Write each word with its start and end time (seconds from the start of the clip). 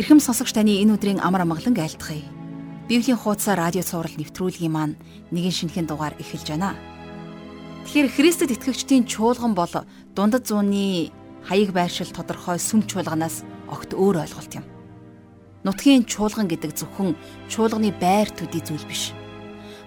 Ирхэм 0.00 0.16
сонсогч 0.16 0.56
таны 0.56 0.80
энэ 0.80 0.96
өдрийн 0.96 1.20
амар 1.20 1.44
амгалан 1.44 1.76
айлтгая. 1.76 2.24
Библийн 2.88 3.20
хуудасаар 3.20 3.68
радио 3.68 3.84
цаураар 3.84 4.16
нэвтрүүлгийн 4.16 4.72
маань 4.72 4.96
нэгэн 5.28 5.52
шинэхэн 5.52 5.84
дугаар 5.84 6.16
эхэлж 6.16 6.56
байна. 6.56 6.72
Тэгэхээр 7.84 8.08
Христэд 8.08 8.50
итгэгчдийн 8.56 9.04
чуулган 9.04 9.52
бол 9.52 9.68
дундад 10.16 10.48
зууны 10.48 11.12
хаяг 11.44 11.76
байршил 11.76 12.08
тодорхой 12.16 12.56
сүм 12.56 12.88
чуулганаас 12.88 13.44
огт 13.68 13.92
өөр 13.92 14.24
ойлголт 14.24 14.56
юм. 14.56 14.64
Нутгийн 15.68 16.08
чуулган 16.08 16.48
гэдэг 16.48 16.80
зөвхөн 16.80 17.12
чуулганы 17.52 17.92
байр 17.92 18.32
төдий 18.32 18.64
зүйл 18.64 18.88
биш. 18.88 19.12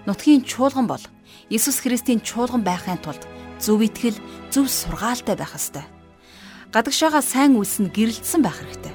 Нутгийн 0.06 0.46
чуулган 0.46 0.86
бол 0.86 1.02
Иесус 1.50 1.82
Христийн 1.82 2.22
чуулган 2.22 2.62
байхын 2.62 3.02
тулд 3.02 3.26
зөв 3.58 3.82
итгэл, 3.82 4.22
зөв 4.54 4.70
сургаалтай 4.70 5.34
байх 5.34 5.58
ёстой. 5.58 5.82
Гадагшаага 6.70 7.18
сайн 7.18 7.58
үйлс 7.58 7.82
нь 7.82 7.90
гэрэлтсэн 7.90 8.46
байх 8.46 8.62
хэрэгтэй 8.62 8.93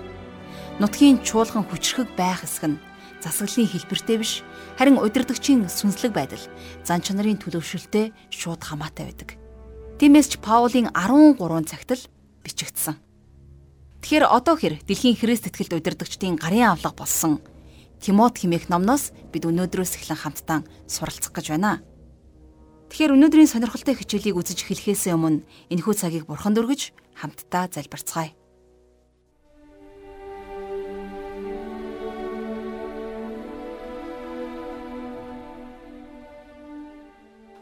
нутгийн 0.79 1.19
чуулган 1.19 1.67
хүчрхэг 1.67 2.15
байх 2.15 2.47
эсэх 2.47 2.71
нь 2.71 2.81
засаглалын 3.19 3.67
хэлбэртэй 3.67 4.17
биш 4.17 4.41
харин 4.79 4.95
удирдгчийн 4.95 5.67
сүнслэг 5.67 6.15
байдал 6.15 6.39
зан 6.88 7.03
чанарын 7.03 7.35
төлөвшөлтөд 7.35 8.15
шууд 8.31 8.63
хамаатай 8.63 9.11
байдаг. 9.11 9.35
Тиймээс 9.99 10.31
ч 10.31 10.33
Паулийн 10.39 10.88
13 10.95 11.35
цагт 11.67 11.91
л 11.91 12.07
бичигдсэн. 12.47 12.95
Тэгэхээр 13.99 14.31
одоо 14.31 14.55
хэр 14.55 14.79
дэлхийн 14.88 15.19
Христ 15.19 15.52
итгэлд 15.52 15.75
удирдгчдын 15.75 16.39
гарын 16.39 16.71
авлага 16.71 17.03
болсон 17.03 17.43
Тимот 17.99 18.39
химээх 18.39 18.71
номноос 18.71 19.11
бид 19.35 19.43
өнөөдрөөс 19.43 19.99
эхлэн 19.99 20.23
хамтдаа 20.23 20.63
суралцах 20.88 21.35
гэж 21.35 21.52
байна. 21.52 21.83
Тэгэхээр 22.88 23.19
өнөөдрийн 23.19 23.52
сонирхолтой 23.52 23.99
хичээлийг 23.99 24.39
үзэж 24.39 24.64
эхлэхээс 24.64 25.11
өмнө 25.11 25.43
энэхүү 25.67 25.93
цагийг 25.99 26.23
бурханд 26.23 26.64
өргөж 26.64 26.95
хамтдаа 27.19 27.67
залбирцгаая. 27.67 28.39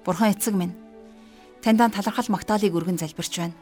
Бурхан 0.07 0.31
эцэг 0.31 0.55
минь 0.55 0.71
таньдаа 1.59 1.91
талархал 1.91 2.31
магтаалыг 2.31 2.71
өргөн 2.71 2.95
залбирч 2.95 3.43
байна. 3.43 3.59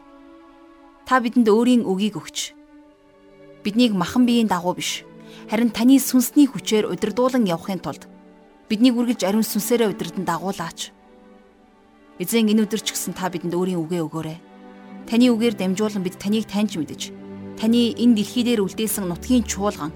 Та 1.09 1.17
бидэнд 1.17 1.49
өөрийн 1.49 1.81
үгийг 1.81 2.21
өгч 2.21 2.53
биднийг 3.65 3.97
махан 3.97 4.29
биеийн 4.29 4.45
дагуу 4.45 4.77
биш 4.77 5.01
харин 5.49 5.73
таны 5.73 5.97
сүнсний 5.97 6.45
хүчээр 6.45 6.85
удирдуулан 6.85 7.49
явахын 7.49 7.81
тулд 7.81 8.05
биднийг 8.69 8.93
үргэлж 8.93 9.25
ариун 9.25 9.41
сүнсээрээ 9.41 9.89
удирдан 9.89 10.21
дагуулаач. 10.21 10.93
Эзэн 12.21 12.45
энэ 12.45 12.69
өдөр 12.69 12.81
ч 12.85 12.93
гэсэн 12.93 13.17
та 13.17 13.33
бидэнд 13.33 13.57
өөрийн 13.57 13.81
үгээ 13.81 14.05
өгөөрэй. 14.05 14.37
Таны 15.09 15.25
үгээр 15.33 15.57
дамжуулан 15.57 16.05
бид 16.05 16.21
таныг 16.21 16.45
таньж 16.45 16.77
мэдэж 16.77 17.09
таны 17.57 17.89
энэ 17.97 18.21
дэлхий 18.21 18.45
дээр 18.45 18.61
үлдээсэн 18.61 19.09
нутгийн 19.09 19.49
чуулган 19.49 19.89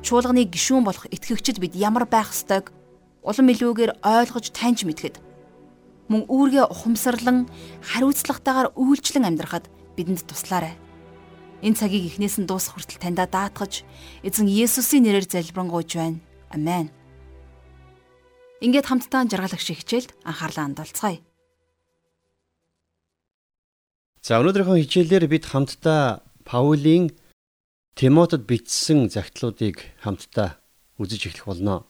чуулганы 0.00 0.48
гишүүн 0.48 0.88
болох 0.88 1.04
итгэгчд 1.12 1.60
бид 1.60 1.76
ямар 1.76 2.08
байх 2.08 2.32
ёстойг 2.32 2.72
улам 3.20 3.46
илүүгээр 3.52 4.00
ойлгож 4.00 4.46
таньж 4.56 4.86
мэдхэд 4.86 5.31
мөн 6.12 6.28
үүргээ 6.28 6.68
ухамсарлан 6.68 7.48
хариуцлагатайгаар 7.80 8.76
үйлчлэн 8.76 9.24
амьдрахад 9.24 9.72
бидэнд 9.96 10.28
туслаарай. 10.28 10.76
Энэ 11.64 11.78
цагийг 11.80 12.12
эхнээс 12.12 12.36
нь 12.36 12.48
дуусах 12.50 12.76
хүртэл 12.76 13.00
таньда 13.00 13.24
даатгаж 13.24 13.88
эзэн 14.20 14.50
Есүсийн 14.50 15.08
нэрээр 15.08 15.24
залбирanгуйж 15.24 15.90
байна. 15.96 16.20
Амен. 16.52 16.92
Ингээд 18.60 18.86
хамтдаа 18.86 19.24
жаргалагч 19.30 19.68
хичээлд 19.72 20.10
анхаарлаа 20.26 20.64
хандуулцгаая. 20.68 21.18
За 24.22 24.38
өнөөдрийнхөө 24.38 24.78
хичээлээр 24.86 25.26
бид 25.26 25.44
хамтдаа 25.50 26.22
Паулийн 26.46 27.10
Тимотед 27.98 28.46
бичсэн 28.46 29.10
загтлуудыг 29.10 29.82
хамтдаа 30.02 30.62
үзэж 30.98 31.30
эхлэх 31.30 31.46
болно. 31.46 31.86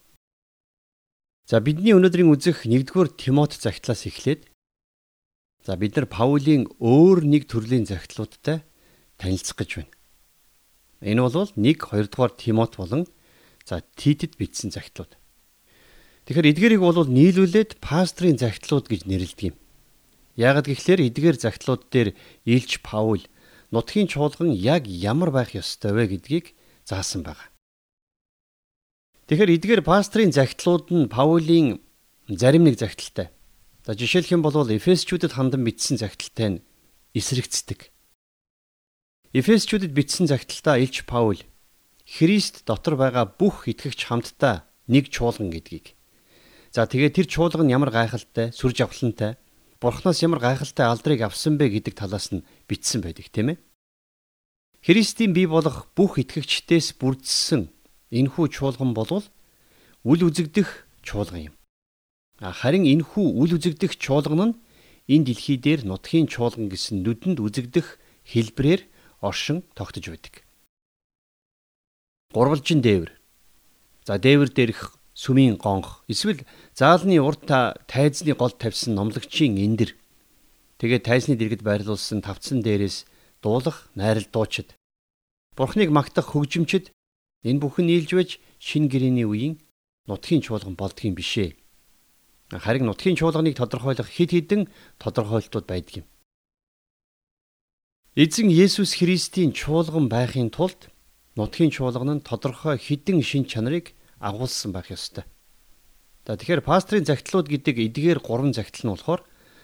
За 1.46 1.58
бидний 1.58 1.92
өнөөдрийн 1.92 2.30
үзэх 2.30 2.64
1-р 2.64 3.10
Тимот 3.18 3.58
загтлаас 3.58 4.06
эхлээд 4.06 4.46
за 5.66 5.74
бид 5.76 5.98
нар 5.98 6.06
Паулийн 6.06 6.70
өөр 6.78 7.26
нэг 7.26 7.50
төрлийн 7.50 7.86
загтлуудтай 7.86 8.62
танилцах 9.18 9.58
гэж 9.58 9.70
байна. 9.82 9.92
Энэ 11.02 11.22
бол 11.22 11.50
1 11.54 11.58
2-р 11.58 12.30
Тимот 12.38 12.78
болон 12.78 13.06
за 13.66 13.82
Титэд 13.98 14.38
бичсэн 14.38 14.70
загтлууд. 14.70 15.18
Тэгэхээр 16.26 16.50
эдгээрийг 16.54 16.82
бол 16.82 17.02
нийлүүлээд 17.06 17.82
пастрийн 17.82 18.38
загтлууд 18.38 18.86
гэж 18.86 19.10
нэрлэдэг 19.10 19.50
юм. 19.50 19.56
Яагад 20.38 20.70
гэхлээр 20.70 21.10
эдгээр 21.10 21.36
загтлууд 21.36 21.90
дээр 21.90 22.14
Илч 22.46 22.80
Паул 22.86 23.26
нутгийн 23.74 24.06
чуулган 24.06 24.54
яг 24.54 24.86
ямар 24.86 25.34
байх 25.34 25.52
ёстой 25.58 25.92
вэ 25.92 26.16
гэдгийг 26.16 26.54
заасан 26.86 27.26
байна. 27.26 27.51
Тэгэхээр 29.32 29.56
эдгээр 29.56 29.80
пастрийн 29.80 30.28
загтлууд 30.28 30.92
нь 30.92 31.08
Паулийн 31.08 31.80
зарим 32.28 32.68
нэг 32.68 32.76
загталтай. 32.76 33.32
За 33.80 33.96
жишээлх 33.96 34.28
юм 34.28 34.44
бол 34.44 34.52
Эфесчүүдэд 34.60 35.32
хандан 35.32 35.64
бичсэн 35.64 35.96
загталтай 35.96 36.60
нь 36.60 36.62
эсрэгцдэг. 37.16 37.88
Эфесчүүдэд 39.32 39.96
бичсэн 39.96 40.28
загталтаа 40.28 40.76
Илч 40.84 41.08
Паул 41.08 41.40
Христ 42.04 42.68
дотор 42.68 43.00
байгаа 43.00 43.24
бүх 43.24 43.72
итгэгч 43.72 44.04
хамтдаа 44.04 44.68
нэг 44.92 45.08
чуулган 45.08 45.48
гэдгийг. 45.48 45.96
За 46.68 46.84
тэгээ 46.84 47.16
тэр 47.16 47.24
чуулган 47.24 47.72
ямар 47.72 47.88
гайхалтай, 47.88 48.52
сүр 48.52 48.76
жавхлантай, 48.76 49.40
Бурханаас 49.80 50.20
ямар 50.20 50.44
гайхалтай 50.44 50.84
алдрыг 50.84 51.24
авсан 51.24 51.56
бэ 51.56 51.80
гэдэг 51.80 51.96
талаас 51.96 52.36
нь 52.36 52.44
бичсэн 52.68 53.00
байдаг 53.00 53.32
тийм 53.32 53.56
ээ. 53.56 53.64
Христийн 54.84 55.32
бий 55.32 55.48
болох 55.48 55.88
бүх 55.96 56.20
итгэгчдээс 56.20 57.00
бүрдсэн 57.00 57.72
энхүү 58.12 58.46
чуулган 58.52 58.92
болвол 58.92 59.24
үл 60.04 60.20
үзэгдэх 60.28 60.68
чуулган 61.02 61.50
юм. 61.50 61.54
Харин 62.38 62.84
энхүү 62.84 63.26
үл 63.40 63.56
үзэгдэх 63.56 63.96
чуулган 63.96 64.52
нь 64.52 64.58
энэ 65.08 65.26
дэлхий 65.32 65.56
дээр 65.56 65.88
нутгийн 65.88 66.28
чуулган 66.28 66.68
гэсэн 66.68 67.02
нүдэнд 67.02 67.40
үзэгдэх 67.40 67.98
хэлбрээр 68.28 68.82
оршин 69.24 69.64
тогтож 69.74 70.04
байдаг. 70.12 70.44
Гурвалжин 72.32 72.80
дээвэр. 72.82 73.12
За 74.06 74.18
дээвэр 74.18 74.50
дээрх 74.50 74.98
сүмийн 75.14 75.56
гонх 75.56 76.02
эсвэл 76.08 76.42
заалны 76.74 77.20
урд 77.20 77.46
та 77.46 77.76
тайзны 77.86 78.34
гол 78.34 78.50
тавьсан 78.50 78.94
номлогчийн 78.94 79.58
эндэр. 79.58 79.94
Тэгээд 80.78 81.06
тайзны 81.06 81.34
дэргэд 81.36 81.62
байрлуулсан 81.62 82.24
тавцсан 82.24 82.64
дээрээс 82.64 83.06
дуулах 83.42 83.90
найрал 83.94 84.26
дуучид. 84.32 84.74
Бурхныг 85.54 85.90
магтах 85.92 86.32
хөгжимчд 86.32 86.90
Энэ 87.42 87.60
бүхэн 87.62 87.86
нийлж 87.90 88.10
байж 88.14 88.30
шин 88.62 88.86
гэрээний 88.86 89.26
үеийн 89.26 89.54
нутгийн 90.06 90.42
чуулган 90.42 90.78
болдгийн 90.78 91.14
бишээ. 91.18 91.58
Харин 92.54 92.86
нутгийн 92.86 93.18
чуулганыг 93.18 93.58
тодорхойлох 93.58 94.06
хэд 94.06 94.30
хэдэн 94.30 94.62
тодорхойлтууд 95.02 95.66
байдаг 95.66 95.94
юм. 96.02 96.06
Эзэн 98.14 98.52
Есүс 98.52 99.00
Христийн 99.00 99.50
чуулган 99.56 100.06
байхын 100.12 100.52
тулд 100.52 100.92
нутгийн 101.34 101.72
чуулган 101.72 102.20
нь 102.20 102.26
тодорхой 102.28 102.76
хідэн 102.76 103.24
шин 103.24 103.48
чанарыг 103.48 103.96
агуулсан 104.20 104.70
байх 104.72 104.92
ёстой. 104.92 105.24
За 106.26 106.36
тэгэхээр 106.36 106.62
пастрийн 106.62 107.08
загтлууд 107.08 107.48
гэдэг 107.48 107.76
эдгээр 107.90 108.20
гурван 108.20 108.52
загтал 108.52 108.84
нь 108.86 108.92
болохоор 108.94 109.22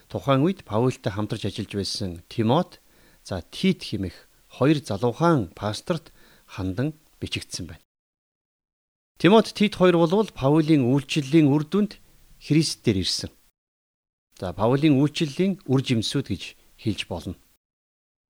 тухайн 0.08 0.42
үед 0.42 0.64
Паултай 0.64 1.12
хамтарч 1.12 1.44
ажиллаж 1.46 1.72
байсан 1.76 2.10
Тимот 2.32 2.80
за 3.22 3.44
Тит 3.52 3.84
химэх 3.84 4.26
хоёр 4.48 4.80
залуухан 4.80 5.52
пасторт 5.54 6.10
хандан 6.48 6.96
бичигдсэн 7.20 7.66
байна. 7.66 7.84
Тимот 9.18 9.50
Тит 9.52 9.74
2 9.74 9.92
болвол 9.92 10.30
Паулийн 10.30 10.86
үйлчлэлийн 10.86 11.50
үр 11.50 11.66
дүнд 11.66 11.98
Христээр 12.38 13.02
ирсэн. 13.02 13.30
За 14.38 14.54
Паулийн 14.54 14.94
үйлчлэлийн 14.94 15.58
үр 15.66 15.82
жимсүүд 15.82 16.26
гэж 16.30 16.42
хэлж 16.78 17.10
болно. 17.10 17.34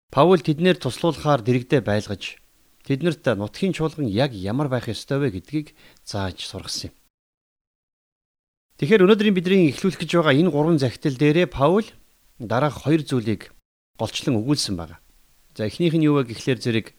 Паул 0.09 0.41
тэднэр 0.41 0.81
туслуулахаар 0.81 1.45
дэрэгдээ 1.45 1.85
байлгаж 1.85 2.41
тэднэрт 2.89 3.29
нутгийн 3.37 3.77
чуулган 3.77 4.09
яг 4.09 4.33
ямар 4.33 4.73
байх 4.73 4.89
ёстой 4.89 5.21
вэ 5.21 5.37
гэдгийг 5.37 5.77
зааж 6.09 6.41
сургасан 6.41 6.89
юм. 6.89 6.95
Тэгэхээр 8.81 9.05
өнөөдрийн 9.05 9.37
бидний 9.37 9.69
эхлүүлэх 9.69 10.01
гэж 10.01 10.11
байгаа 10.17 10.33
энэ 10.33 10.49
гурван 10.49 10.81
захидал 10.81 11.21
дээрээ 11.21 11.53
Паул 11.53 11.85
дараах 12.41 12.89
хоёр 12.89 13.05
зүйлийг 13.05 13.53
голчлон 14.01 14.41
өгүүлсэн 14.41 14.81
байна. 14.81 14.97
За 15.53 15.69
эхнийх 15.69 15.93
нь 15.93 16.09
юу 16.09 16.25
вэ 16.25 16.33
гэхлээр 16.33 16.57
зэрэг 16.57 16.97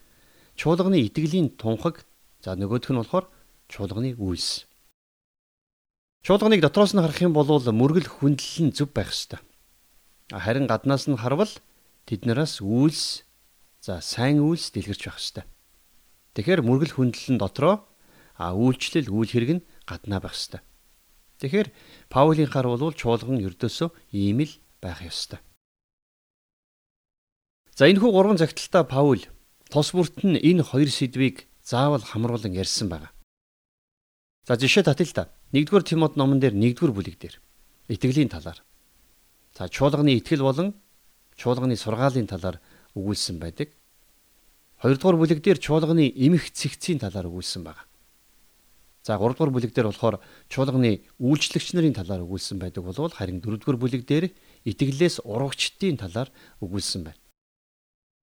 чуулганы 0.59 0.99
итгэлийн 1.07 1.55
тунхаг 1.55 2.03
за 2.43 2.59
нөгөөх 2.59 2.91
нь 2.91 2.99
болохоор 2.99 3.31
чуулганы 3.71 4.11
үйлс. 4.19 4.67
Чуулганыг 6.27 6.59
дотроос 6.59 6.91
нь 6.91 6.99
харах 6.99 7.23
юм 7.23 7.31
бол 7.31 7.47
мөргөл 7.47 8.11
хүндлэл 8.11 8.67
нь 8.67 8.75
зөв 8.75 8.91
байх 8.91 9.15
ёстой. 9.15 9.39
Харин 10.35 10.67
гаднаас 10.67 11.07
нь 11.07 11.15
харвал 11.15 11.53
тэднээс 12.11 12.59
үйлс 12.59 13.23
за 13.79 14.03
сайн 14.03 14.43
үйлс 14.43 14.75
дэлгэрч 14.75 15.07
байх 15.07 15.15
ёстой. 15.15 15.45
Тэгэхээр 16.35 16.59
мөргөл 16.67 16.91
хүндлэл 16.91 17.39
нь 17.39 17.39
дотроо 17.39 17.87
а 18.35 18.51
үйлчлэл 18.51 19.07
үйл 19.07 19.31
хэрэг 19.31 19.51
нь 19.63 19.65
гаднаа 19.87 20.19
байх 20.19 20.35
ёстой. 20.35 20.59
Тэгэхээр 21.39 21.71
Паулийн 22.11 22.51
хар 22.51 22.67
бол 22.67 22.91
чуулган 22.91 23.39
ердөөсөө 23.39 23.95
ийм 24.11 24.43
л 24.43 24.53
байх 24.83 24.99
ёстой. 25.07 25.39
За 27.79 27.87
энэ 27.87 28.03
хүү 28.03 28.11
гурван 28.11 28.35
загталтаа 28.35 28.83
Паул 28.83 29.23
Тус 29.69 29.93
бүрт 29.93 30.25
нь 30.25 30.41
энэ 30.41 30.65
хоёр 30.65 30.89
сэдвийг 30.89 31.45
заавал 31.61 32.01
хамруулан 32.01 32.57
ярьсан 32.57 32.89
байна. 32.89 33.13
За 34.49 34.57
жишээ 34.57 34.83
татъя 34.83 35.05
л 35.05 35.13
да. 35.13 35.23
1-р 35.53 35.83
Тимот 35.85 36.17
номон 36.17 36.41
дээр 36.41 36.57
1-р 36.57 36.89
бүлэг 36.89 37.21
дээр 37.21 37.37
итгэлийн 37.87 38.33
талаар. 38.33 38.65
За 39.53 39.69
чуулганы 39.69 40.17
итгэл 40.17 40.41
болон 40.41 40.73
чуулганы 41.37 41.77
сургаалын 41.77 42.25
талаар 42.25 42.57
өгүүлсэн 42.97 43.37
байдаг. 43.37 43.69
2-р 44.81 45.15
бүлэг 45.21 45.45
дээр 45.45 45.61
чуулганы 45.61 46.09
эмх 46.17 46.49
цэгцийн 46.49 46.97
талаар 46.97 47.29
өгүүлсэн 47.29 47.61
байна. 47.61 47.85
За 49.05 49.21
3-р 49.21 49.53
бүлэг 49.53 49.69
дээр 49.69 49.93
болохоор 49.93 50.17
чуулганы 50.49 51.05
үйлчлэгч 51.21 51.77
нарын 51.77 51.93
талаар 51.93 52.25
өгүүлсэн 52.25 52.57
байдаг 52.57 52.89
болвол 52.89 53.13
харин 53.13 53.37
4-р 53.37 53.77
бүлэг 53.77 54.01
дээр 54.09 54.33
итгэлээс 54.65 55.21
урагчдын 55.29 56.01
талаар 56.01 56.33
өгүүлсэн 56.57 57.05
байна. 57.05 57.21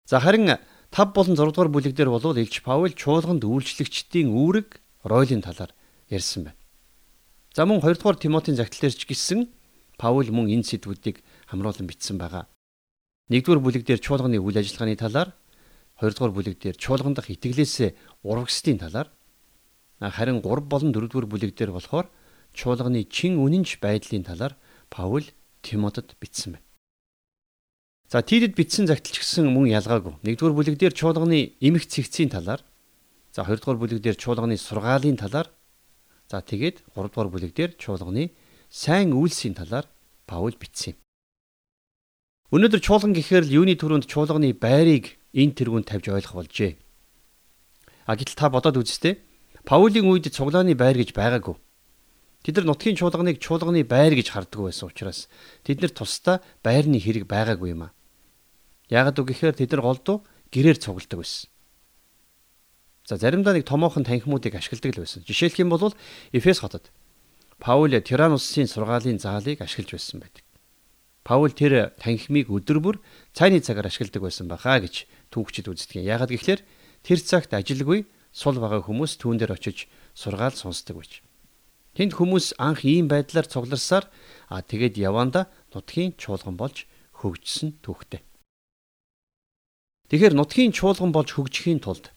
За 0.07 0.19
харин 0.19 0.55
5 0.93 1.09
болон 1.15 1.33
6 1.33 1.57
дугаар 1.57 1.73
бүлэг 1.73 1.97
дээр 1.97 2.13
болвол 2.13 2.37
Илч 2.37 2.61
Паул 2.61 2.93
чуулганд 2.93 3.41
үйлчлэгчдийн 3.41 4.29
үүрэг, 4.29 4.77
ройлын 5.01 5.41
талаар 5.41 5.73
ярьсан 6.05 6.45
байна. 6.45 6.59
За 7.57 7.65
мөн 7.65 7.81
2 7.81 7.97
дугаар 7.97 8.13
Тимотийн 8.21 8.53
загтал 8.61 8.85
дээр 8.85 8.93
ч 8.93 9.09
гисэн 9.09 9.49
Паул 9.97 10.29
мөн 10.29 10.53
энэ 10.53 10.69
сэдвүүдийг 10.69 11.25
хамруулан 11.49 11.89
бичсэн 11.89 12.21
байгаа. 12.21 12.45
1 13.25 13.41
дугаар 13.41 13.65
бүлэг 13.65 13.89
дээр 13.89 14.05
чуулганы 14.05 14.37
үйл 14.37 14.53
ажиллагааны 14.61 14.93
талаар, 14.93 15.33
2 15.97 16.13
дугаар 16.13 16.33
бүлэг 16.37 16.61
дээр 16.61 16.77
чуулган 16.77 17.17
дахь 17.17 17.33
итгэлээсээ 17.33 18.21
урагсдын 18.21 18.77
талаар, 18.77 19.09
харин 19.97 20.45
3 20.45 20.61
болон 20.69 20.93
4 20.93 21.09
дугаар 21.09 21.25
бүлэг 21.25 21.57
дээр 21.57 21.73
болохоор 21.73 22.05
чуулганы 22.53 23.09
чин 23.09 23.41
үнэнч 23.41 23.81
байдлын 23.81 24.29
талаар 24.29 24.53
Паул 24.93 25.25
Тимотед 25.65 26.13
бичсэн 26.21 26.53
байна. 26.53 26.62
За 28.13 28.21
тийдэд 28.21 28.53
бичсэн 28.53 28.85
загталч 28.85 29.25
гэсэн 29.25 29.49
мөн 29.49 29.73
ялгаагүй. 29.73 30.21
1 30.21 30.37
дугаар 30.37 30.53
бүлэг 30.53 30.77
дээр 30.77 30.93
чуулганы 30.93 31.57
эмх 31.57 31.89
цэгцийн 31.89 32.29
талаар, 32.29 32.61
за 33.33 33.41
2 33.41 33.57
дугаар 33.57 33.81
бүлэг 33.81 34.05
дээр 34.05 34.17
чуулганы 34.21 34.53
сургаалын 34.53 35.17
талаар, 35.17 35.49
За 36.33 36.41
тэгээд 36.41 36.81
3 36.97 37.13
дугаар 37.13 37.29
бүлэг 37.29 37.53
дээр 37.53 37.71
чуулганы 37.77 38.33
сайн 38.65 39.13
үйлсийн 39.13 39.53
талаар 39.53 39.85
Паул 40.25 40.55
бичсэн 40.57 40.95
юм. 40.95 40.99
Өнөөдөр 42.49 42.81
чуулган 42.81 43.13
гэхээр 43.13 43.45
л 43.45 43.55
юуны 43.61 43.77
төрөнд 43.77 44.09
чуулганы 44.09 44.49
байрыг 44.57 45.19
энэ 45.29 45.53
тэргүүнд 45.53 45.85
тавьж 45.85 46.09
ойлгох 46.09 46.41
болжээ. 46.41 46.73
А 48.09 48.17
гэтэл 48.17 48.33
та 48.33 48.49
бодоод 48.49 48.81
үзтээ 48.81 49.21
Паулийн 49.61 50.09
үед 50.09 50.33
цуглааны 50.33 50.73
байр 50.73 50.97
гэж 50.97 51.13
байгаагүй. 51.13 51.53
Тэд 52.41 52.57
нар 52.57 52.73
нутгийн 52.73 52.97
чуулганыг 52.97 53.37
чуулганы 53.37 53.85
байр 53.85 54.17
гэж 54.17 54.33
харддаг 54.33 54.73
байсан 54.73 54.89
учраас 54.89 55.29
тэд 55.61 55.85
нар 55.85 55.93
тусдаа 55.93 56.41
байрны 56.65 56.97
хэрэг 56.97 57.29
байгаагүй 57.29 57.77
юм 57.77 57.87
а. 57.87 57.95
Яагад 58.93 59.17
үг 59.17 59.33
гэхээр 59.33 59.57
тэд 59.57 59.73
нар 59.73 59.81
голдуу 59.81 60.21
гэрээр 60.53 60.77
цугладаг 60.77 61.17
байсан. 61.17 61.49
За 63.09 63.17
заримдаа 63.17 63.57
нэг 63.57 63.65
томоохон 63.65 64.05
танхимуудыг 64.05 64.53
ашигладаг 64.53 64.93
л 64.93 65.01
байсан. 65.01 65.25
Жишээлх 65.25 65.57
юм 65.57 65.73
бол 65.73 65.97
Эфес 66.29 66.61
хотод 66.61 66.93
Паул 67.57 67.89
Тиранусын 67.89 68.69
сургаалын 68.69 69.17
заалыг 69.17 69.65
ашиглаж 69.65 69.97
байсан 69.97 70.21
байдаг. 70.21 70.45
Паул 71.25 71.49
тэр 71.49 71.95
танхимыг 71.97 72.53
өдөр 72.53 72.79
бүр 72.79 72.95
цайны 73.33 73.65
цагаар 73.65 73.89
ашигладаг 73.89 74.21
байсан 74.21 74.45
бахаа 74.45 74.77
гэж 74.85 75.09
түүхчид 75.33 75.73
үздэг. 75.73 76.05
Яагаад 76.05 76.29
гэвэл 76.29 76.61
тэр 77.01 77.19
цагт 77.19 77.51
ажилгүй 77.55 78.05
сул 78.29 78.61
байгаа 78.61 78.83
хүмүүс 78.85 79.17
түүн 79.17 79.41
дээр 79.41 79.57
очиж 79.57 79.89
сургаал 80.13 80.53
сонсдог 80.53 81.01
байж. 81.01 81.23
Тэнд 81.95 82.13
хүмүүс 82.17 82.59
анх 82.59 82.83
ийм 82.83 83.07
байдлаар 83.07 83.47
цугларсаар 83.47 84.05
а 84.49 84.61
тэгээд 84.61 84.99
яванда 84.99 85.47
нутгийн 85.71 86.17
чуулган 86.19 86.57
болж 86.57 86.85
хөгжсөн 87.19 87.79
түүхтэй. 87.85 88.21
Тэгэхээр 90.13 90.37
нутгийн 90.37 90.69
чуулган 90.69 91.09
болж 91.09 91.33
хөгжихийн 91.33 91.81
тулд 91.81 92.13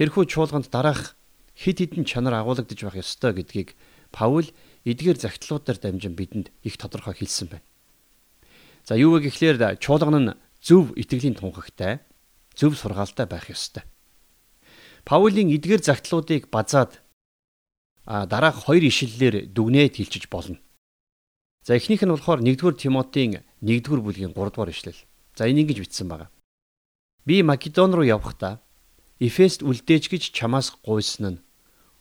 Тэрхүү 0.00 0.32
чуулганд 0.32 0.72
дараах 0.72 1.12
хид 1.52 1.76
хідэн 1.76 2.08
чанар 2.08 2.40
агуулгадж 2.40 2.80
байх 2.80 3.04
ёстой 3.04 3.36
гэдгийг 3.36 3.76
Паул 4.08 4.48
эдгээр 4.88 5.20
загтлуудаар 5.20 5.76
дамжин 5.76 6.16
бидэнд 6.16 6.48
их 6.64 6.80
тодорхой 6.80 7.12
хэлсэн 7.12 7.52
байна. 7.52 7.68
За 8.80 8.96
юу 8.96 9.12
вэ 9.12 9.28
гэхлээр 9.28 9.76
чуулган 9.76 10.16
нь 10.24 10.36
зөв 10.64 10.96
итгэлийн 10.96 11.36
тунхагтай, 11.36 12.00
зөв 12.56 12.72
сургаалтай 12.80 13.28
байх 13.28 13.52
ёстой. 13.52 13.84
Паулийн 15.04 15.52
эдгээр 15.52 15.84
загтлуудыг 15.84 16.48
базаад 16.48 17.04
дараах 18.08 18.64
хоёр 18.64 18.88
ишлэлээр 18.88 19.52
дүгнээд 19.52 20.00
хэлчих 20.00 20.32
болно. 20.32 20.56
За 21.60 21.76
эхнийх 21.76 22.00
нь 22.00 22.08
болохоор 22.08 22.40
1-р 22.40 22.72
Тимотийн 22.72 23.44
1-р 23.60 24.00
бүлгийн 24.00 24.32
3-р 24.32 24.72
ишлэл. 24.72 25.04
За 25.36 25.44
энэ 25.44 25.68
ингэж 25.68 25.84
бичсэн 25.84 26.08
байна. 26.08 26.32
Би 27.28 27.42
Македон 27.42 27.92
руу 27.92 28.08
явахдаа 28.08 28.64
Эфест 29.20 29.60
үлдээж 29.60 30.08
гэж 30.08 30.22
чамаас 30.32 30.72
гуйсан 30.80 31.24
нь 31.28 31.42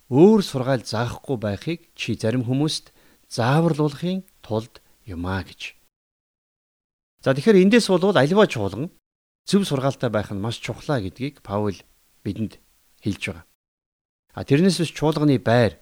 өөр 0.07 0.39
сургаал 0.39 0.87
заахгүй 0.87 1.35
байхыг 1.35 1.79
чи 1.99 2.15
зарим 2.15 2.47
хүмүүст 2.47 2.95
зааварлуулахын 3.27 4.23
тулд 4.39 4.79
юмаа 5.03 5.43
гэж. 5.43 5.75
За 7.27 7.35
тэгэхээр 7.35 7.59
эндээс 7.59 7.91
болвол 7.91 8.15
альва 8.15 8.47
чуулган 8.47 8.87
зөв 9.43 9.67
сургаалтай 9.67 10.07
байх 10.07 10.31
нь 10.31 10.39
маш 10.39 10.63
чухлаа 10.63 11.03
гэдгийг 11.03 11.43
Паул 11.43 11.75
бидэнд 12.23 12.63
хэлж 13.03 13.23
байгаа. 13.27 13.45
А 14.31 14.47
тэрнээс 14.47 14.79
биш 14.79 14.95
чуулганы 14.95 15.43
байр, 15.43 15.75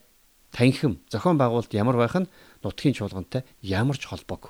танхим, 0.50 1.06
зохион 1.13 1.38
байгуулалт 1.38 1.69
ямар 1.77 2.01
байх 2.01 2.18
нь 2.18 2.31
нутгийн 2.65 2.97
чуулгантай 2.97 3.45
ямар 3.62 4.01
ч 4.01 4.09
холбоогүй. 4.09 4.50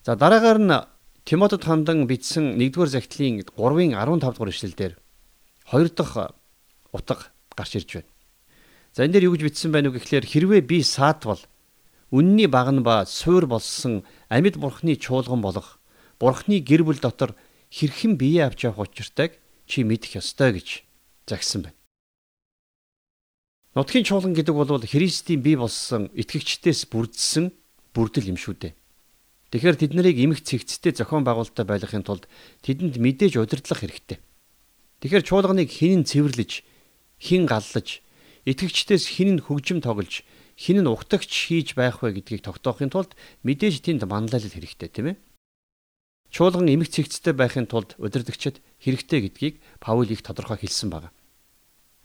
За 0.00 0.16
дараагаар 0.16 0.60
нь 0.64 0.93
Тимотед 1.24 1.64
хандан 1.64 2.04
бичсэн 2.04 2.60
1-р 2.60 2.84
захидлын 2.84 3.40
3-ын 3.48 3.96
15 3.96 4.20
дугаар 4.20 4.52
ишлэлдэр 4.52 4.92
хоёр 5.64 5.88
дахь 5.88 6.36
утга 6.92 7.32
гарч 7.56 7.80
ирж 7.80 7.90
байна. 7.96 8.12
За 8.92 9.08
энэ 9.08 9.16
дээр 9.16 9.32
юу 9.32 9.32
гэж 9.32 9.42
бичсэн 9.48 9.72
байна 9.72 9.88
вэ 9.88 10.04
гэхлээр 10.04 10.28
хэрвээ 10.28 10.60
би 10.68 10.84
саатвал 10.84 11.40
үнний 12.12 12.44
багна 12.44 12.84
ба 12.84 13.08
суур 13.08 13.48
болсон 13.48 14.04
амьд 14.28 14.60
бурхны 14.60 15.00
чуулган 15.00 15.40
болох 15.40 15.80
бурхны 16.20 16.60
гэр 16.60 16.84
бүл 16.84 17.00
дотор 17.00 17.32
хэрхэн 17.72 18.20
бие 18.20 18.44
авч 18.44 18.68
явах 18.68 18.84
учиртайг 18.92 19.40
чи 19.64 19.80
мэдэх 19.80 20.20
ёстой 20.20 20.60
гэж 20.60 20.84
загсан 21.24 21.72
байна. 21.72 21.80
Нутгийн 23.72 24.04
чуулган 24.04 24.36
гэдэг 24.36 24.52
бол 24.52 24.84
Христийн 24.84 25.40
бие 25.40 25.56
болсон 25.56 26.12
итгэгчдээс 26.12 26.84
бүрдсэн 26.92 27.48
бүрдэл 27.96 28.28
юм 28.28 28.36
шүү 28.36 28.54
дээ. 28.60 28.76
Тэгэхээр 29.52 29.76
тэд 29.76 29.92
нарыг 29.96 30.16
эмх 30.18 30.40
цэгцтэй 30.40 30.92
зохион 30.94 31.26
байгуулалттай 31.26 31.66
байлгахын 31.66 32.06
тулд 32.06 32.24
тэдэнд 32.64 32.96
мэдээж 33.00 33.40
удирдлах 33.40 33.80
хэрэгтэй. 33.82 34.18
Тэгэхээр 35.04 35.24
чуулганыг 35.24 35.68
хин 35.68 36.02
нь 36.02 36.08
цэвэрлэж, 36.08 36.64
хин 37.20 37.44
галлаж, 37.44 38.00
итгэгчдээс 38.48 39.04
хин 39.20 39.36
нь 39.36 39.44
хөгжим 39.44 39.84
тоглож, 39.84 40.24
хин 40.56 40.80
нь 40.80 40.90
угтагч 40.90 41.28
хийж 41.28 41.76
байх 41.76 42.00
вэ 42.00 42.18
гэдгийг 42.18 42.42
тогтоохын 42.46 42.88
тулд 42.88 43.12
мэдээж 43.44 43.84
тэнд 43.84 44.08
манлайлал 44.08 44.48
хэрэгтэй 44.48 44.88
тийм 44.88 45.06
ээ. 45.12 45.16
Чуулган 46.34 46.66
эмх 46.66 46.90
цэгцтэй 46.90 47.30
байхын 47.30 47.70
тулд 47.70 47.94
удирдагчид 47.98 48.58
хэрэгтэй 48.82 49.20
гэдгийг 49.30 49.54
Паул 49.78 50.08
их 50.10 50.22
тодорхой 50.22 50.58
хэлсэн 50.58 50.90
байна. 50.90 51.14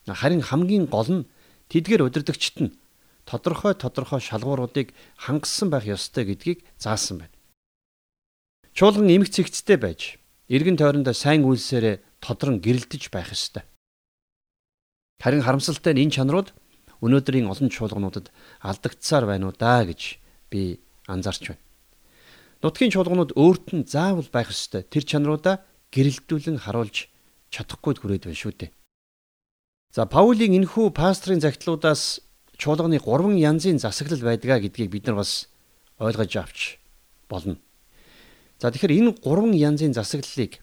Харин 0.05 0.45
хамгийн 0.45 0.85
гол 0.85 1.09
нь 1.09 1.27
тэдгээр 1.73 2.05
удирдагчид 2.05 2.57
нь 2.61 2.71
тодорхой 3.29 3.73
тодорхой 3.77 4.19
шалгууруудыг 4.19 4.87
хангасан 5.21 5.69
байх 5.69 5.85
ёстой 5.85 6.25
гэдгийг 6.25 6.65
заасан 6.81 7.21
байна. 7.21 7.35
Чуулган 8.73 9.09
эмх 9.13 9.29
цэгцтэй 9.29 9.77
байж, 9.77 10.17
эргэн 10.49 10.77
тойрондоо 10.81 11.13
сайн 11.13 11.45
үйлсээрээ 11.45 12.01
тодрон 12.25 12.57
гэрэлтэж 12.57 13.13
байх 13.13 13.29
ёстой. 13.29 13.63
Харин 15.21 15.45
харамсалтай 15.45 15.93
нь 15.93 16.09
энэ 16.09 16.15
чанарууд 16.17 16.49
өнөөдрийн 17.05 17.45
олон 17.53 17.69
чуулгануудад 17.69 18.33
алдагдсаар 18.65 19.25
байна 19.29 19.51
уу 19.51 19.53
даа 19.53 19.85
гэж 19.85 20.17
би 20.49 20.81
анзаарч 21.05 21.53
байна. 21.53 21.63
Нутгийн 22.63 22.91
чуулганууд 22.91 23.37
өөрт 23.37 23.67
нь 23.77 23.85
заавал 23.85 24.27
байх 24.33 24.49
ёстой 24.49 24.83
тэр 24.83 25.03
чанаруудаа 25.05 25.63
гэрэлтүүлэн 25.93 26.59
харуулж 26.65 27.07
чадахгүй 27.53 27.93
хүрээд 27.99 28.25
байна 28.27 28.41
шүү 28.41 28.53
дээ. 28.57 28.71
За 29.95 30.05
Паулийн 30.05 30.53
энэхүү 30.59 30.93
пастрын 30.93 31.41
загтлуудаас 31.41 32.21
чуулганы 32.59 32.99
гурван 32.99 33.39
янзын 33.39 33.79
засаглал 33.79 34.19
байдгаа 34.19 34.59
гэдгийг 34.59 34.91
бид 34.91 35.07
нар 35.07 35.23
бас 35.23 35.47
ойлгож 35.97 36.35
авч 36.35 36.59
болно. 37.31 37.55
За 38.59 38.67
тэгэхээр 38.69 38.99
энэ 38.99 39.11
гурван 39.23 39.55
янзын 39.55 39.95
засаглалыг 39.95 40.59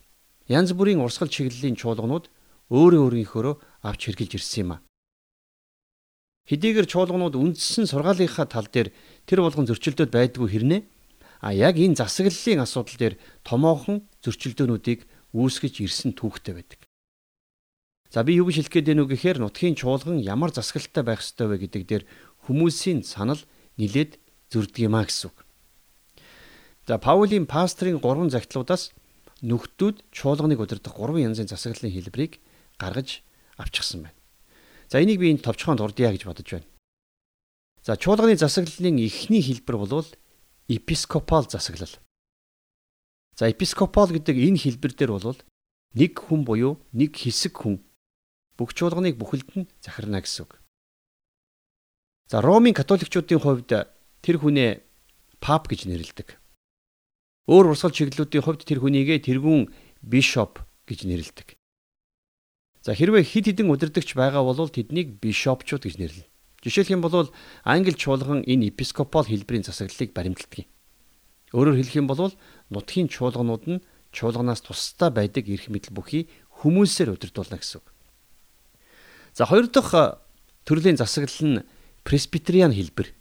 янз 0.47 0.77
бүрийн 0.77 1.01
урсгал 1.01 1.33
чиглэлийн 1.33 1.81
чуулганууд 1.81 2.29
өөрөө 2.69 3.01
өөрийнхөөрөө 3.09 3.55
авч 3.89 4.01
хэрглэж 4.13 4.31
ирсэн 4.37 4.61
юм 4.63 4.71
а. 4.77 4.85
Хэдийгээр 6.47 6.87
чуулганууд 6.87 7.35
үндсэн 7.35 7.89
сургаалынхаа 7.91 8.47
тал 8.47 8.69
дээр 8.71 8.93
тэр 9.27 9.41
болгон 9.43 9.67
зөрчилдөд 9.67 10.13
байдгүй 10.13 10.47
хэрнээ 10.53 10.81
а 11.43 11.51
яг 11.51 11.81
энэ 11.81 11.99
засаглалын 11.99 12.63
асуудал 12.63 12.97
дээр 13.01 13.15
томоохон 13.43 14.07
зөрчилдөөнүүдийг 14.23 15.01
үүсгэж 15.35 15.75
ирсэн 15.83 16.15
түүхтэй 16.15 16.55
байдаг. 16.55 16.86
За 18.17 18.25
би 18.25 18.33
юу 18.41 18.49
гэж 18.49 18.65
хэлэх 18.65 18.73
гээд 18.73 18.89
байна 18.89 19.05
вэ 19.05 19.13
гэхээр 19.13 19.39
нутгийн 19.45 19.77
чуулган 19.77 20.25
ямар 20.25 20.49
засаглалтай 20.49 21.05
байх 21.05 21.21
ёстой 21.21 21.53
вэ 21.53 21.69
гэдэг 21.69 21.83
дээр 21.85 22.05
хүмүүсийн 22.49 23.05
санал 23.05 23.37
нилээд 23.77 24.17
зөрдөг 24.49 24.89
юмаа 24.89 25.05
гэсэн 25.05 25.29
үг. 25.29 25.45
За 26.89 26.97
Паулийн 26.97 27.45
пастрын 27.45 28.01
гурван 28.01 28.33
загтлуудаас 28.33 28.97
нөхдүүд 29.45 30.09
чуулганыг 30.17 30.65
удирдах 30.65 30.97
гурван 30.97 31.29
янзын 31.29 31.45
засаглалын 31.45 31.93
хэлбэрийг 31.93 32.41
гаргаж 32.81 33.21
авчихсан 33.61 34.09
байна. 34.09 34.17
За 34.89 35.05
энийг 35.05 35.21
би 35.21 35.37
энэ 35.37 35.45
товчхон 35.45 35.77
дурдъя 35.77 36.09
гэж 36.09 36.25
бодож 36.25 36.49
байна. 36.49 36.69
За 37.85 38.01
чуулганы 38.01 38.41
засаглалын 38.41 38.97
эхний 38.97 39.45
хэлбэр 39.45 39.77
бол 39.77 40.09
епископал 40.73 41.45
засаглал. 41.45 41.93
За 43.37 43.53
епископал 43.53 44.09
гэдэг 44.09 44.41
энэ 44.41 44.57
хэлбэр 44.57 44.93
дээр 44.97 45.13
бол 45.13 45.37
нэг 45.93 46.17
хүн 46.17 46.49
буюу 46.49 46.81
нэг 46.97 47.13
хэсэг 47.13 47.53
хүн 47.61 47.85
бүх 48.57 48.73
чуулганыг 48.73 49.21
бүхэлд 49.21 49.49
нь 49.57 49.69
захирна 49.81 50.21
гэсэн 50.25 50.49
үг. 50.49 50.61
За 52.27 52.43
Ромын 52.43 52.75
католикчуудын 52.75 53.39
хувьд 53.39 53.71
тэр 54.25 54.37
хүнээ 54.43 54.83
пап 55.39 55.71
гэж 55.71 55.87
нэрлэдэг. 55.87 56.41
Өөр 57.47 57.71
урсгал 57.71 57.95
чиглэлүүдийн 57.95 58.43
хувьд 58.43 58.67
тэр 58.67 58.83
хүнийгээ 58.83 59.23
тэргүүн 59.23 59.71
бишоп 60.03 60.67
гэж 60.91 61.07
нэрлэдэг. 61.07 61.55
За 62.83 62.95
хэрвээ 62.95 63.23
хид 63.23 63.47
хідэн 63.51 63.71
удирдахч 63.71 64.19
байгаа 64.19 64.43
бол 64.43 64.59
тэднийг 64.71 65.23
бишопчууд 65.23 65.87
гэж 65.87 65.95
нэрлэнэ. 66.03 66.31
Жишээлх 66.67 66.91
юм 66.95 67.03
бол 67.03 67.31
англи 67.63 67.95
чуулган 67.95 68.43
энэ 68.43 68.75
епископол 68.75 69.27
хэлбэрийн 69.27 69.67
засаглалыг 69.67 70.11
баримталдаг 70.11 70.67
юм. 70.67 70.71
Өөрөөр 71.55 71.79
хэлэх 71.79 71.99
юм 72.03 72.11
бол 72.11 72.35
нутгийн 72.75 73.07
чуулганууд 73.07 73.65
нь 73.71 73.83
чуулганаас 74.11 74.67
тусдаа 74.67 75.15
байдаг 75.15 75.47
эрх 75.47 75.71
мэдэл 75.71 75.95
бүхий 75.95 76.27
хүмүүсээр 76.63 77.15
удирдуулна 77.15 77.63
гэсэн 77.63 77.79
үг. 77.79 77.87
За 79.37 79.45
хоёр 79.45 79.69
дахь 79.69 80.17
төрлийн 80.65 80.97
засаглал 80.97 81.45
нь 81.45 81.65
пресбитериан 82.09 82.73
хэлбэр. 82.73 83.13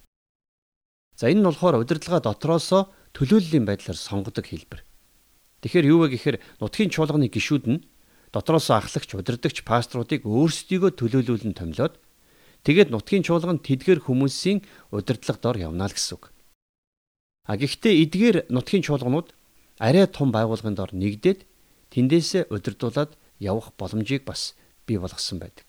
За 1.20 1.28
энэ 1.28 1.44
нь 1.44 1.48
болохоор 1.48 1.84
удирдлага 1.84 2.24
дотроосоо 2.24 2.88
төлөөллийн 3.12 3.68
байдлаар 3.68 4.00
сонгодог 4.00 4.48
хэлбэр. 4.48 4.88
Тэгэхээр 5.60 5.90
юу 5.92 6.08
вэ 6.08 6.16
гэхээр 6.16 6.38
нутгийн 6.64 6.92
чуулганы 6.96 7.28
гишүүд 7.28 7.66
нь 7.68 7.84
дотроосоо 8.32 8.80
ахлагч 8.80 9.12
удирдагч 9.12 9.68
пасторуудыг 9.68 10.24
өөрсдийгөө 10.24 10.92
төлөөлүүлэн 10.96 11.56
томилоод 11.60 12.00
Тэгээд 12.66 12.90
нутгийн 12.90 13.22
чуулган 13.22 13.62
тэдгэр 13.62 14.02
хүмүүсийн 14.02 14.66
удирдлага 14.90 15.38
дор 15.38 15.58
явна 15.62 15.86
л 15.86 15.94
гэсэн 15.94 16.18
үг. 16.18 16.34
А 17.46 17.62
гэхдээ 17.62 17.94
эдгээр 18.10 18.38
нутгийн 18.50 18.82
чуулганууд 18.82 19.38
арай 19.78 20.10
том 20.10 20.34
байгууллагын 20.34 20.74
дор 20.74 20.90
нэгдээд 20.98 21.46
тэндээсээ 21.94 22.50
удирдуулаад 22.50 23.14
явах 23.38 23.70
боломжийг 23.78 24.26
бас 24.26 24.58
бий 24.90 24.98
болгосон 24.98 25.38
байдаг. 25.38 25.65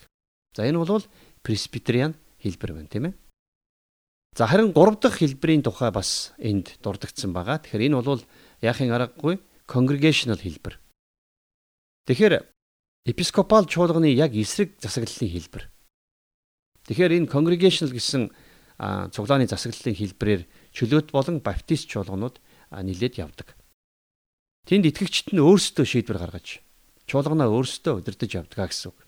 За 0.57 0.65
энэ 0.65 0.81
бол 0.81 1.05
пресбитериан 1.45 2.17
хэлбэр 2.41 2.73
байна 2.73 2.89
тийм 2.89 3.05
ээ. 3.13 3.15
За 4.33 4.49
харин 4.49 4.73
гурав 4.73 4.97
дахь 4.97 5.21
хэлбэрийн 5.21 5.61
тухай 5.61 5.93
бас 5.93 6.33
энд 6.41 6.81
дурдгдсан 6.81 7.37
байгаа. 7.37 7.61
Тэгэхээр 7.61 7.93
энэ 7.93 8.01
бол 8.01 8.25
яахын 8.65 8.89
аргагүй 8.89 9.37
congregational 9.69 10.41
хэлбэр. 10.41 10.81
Тэгэхээр 12.09 12.49
епископал 13.05 13.69
чуулганы 13.69 14.17
яг 14.17 14.33
эсрэг 14.33 14.81
засаглалын 14.81 15.29
хэлбэр. 15.29 15.65
Тэгэхээр 16.89 17.13
энэ 17.21 17.29
congregational 17.29 17.93
гэсэн 17.93 18.33
цуглааны 19.13 19.45
засаглалын 19.45 19.93
хэлбэрээр 19.93 20.43
чөлөөт 20.73 21.13
болон 21.13 21.45
баптист 21.45 21.85
чуулганууд 21.93 22.41
нилээд 22.73 23.21
явдаг. 23.21 23.53
Тэнд 24.65 24.89
итгэгчид 24.89 25.37
нь 25.37 25.45
өөрсдөө 25.45 25.85
шийдвэр 25.85 26.17
гаргаж 26.17 26.65
чуулганаа 27.05 27.53
өөрсдөө 27.53 28.01
удирдах 28.01 28.33
явдаг 28.33 28.73
гэсэн 28.73 28.91
үг. 28.91 29.06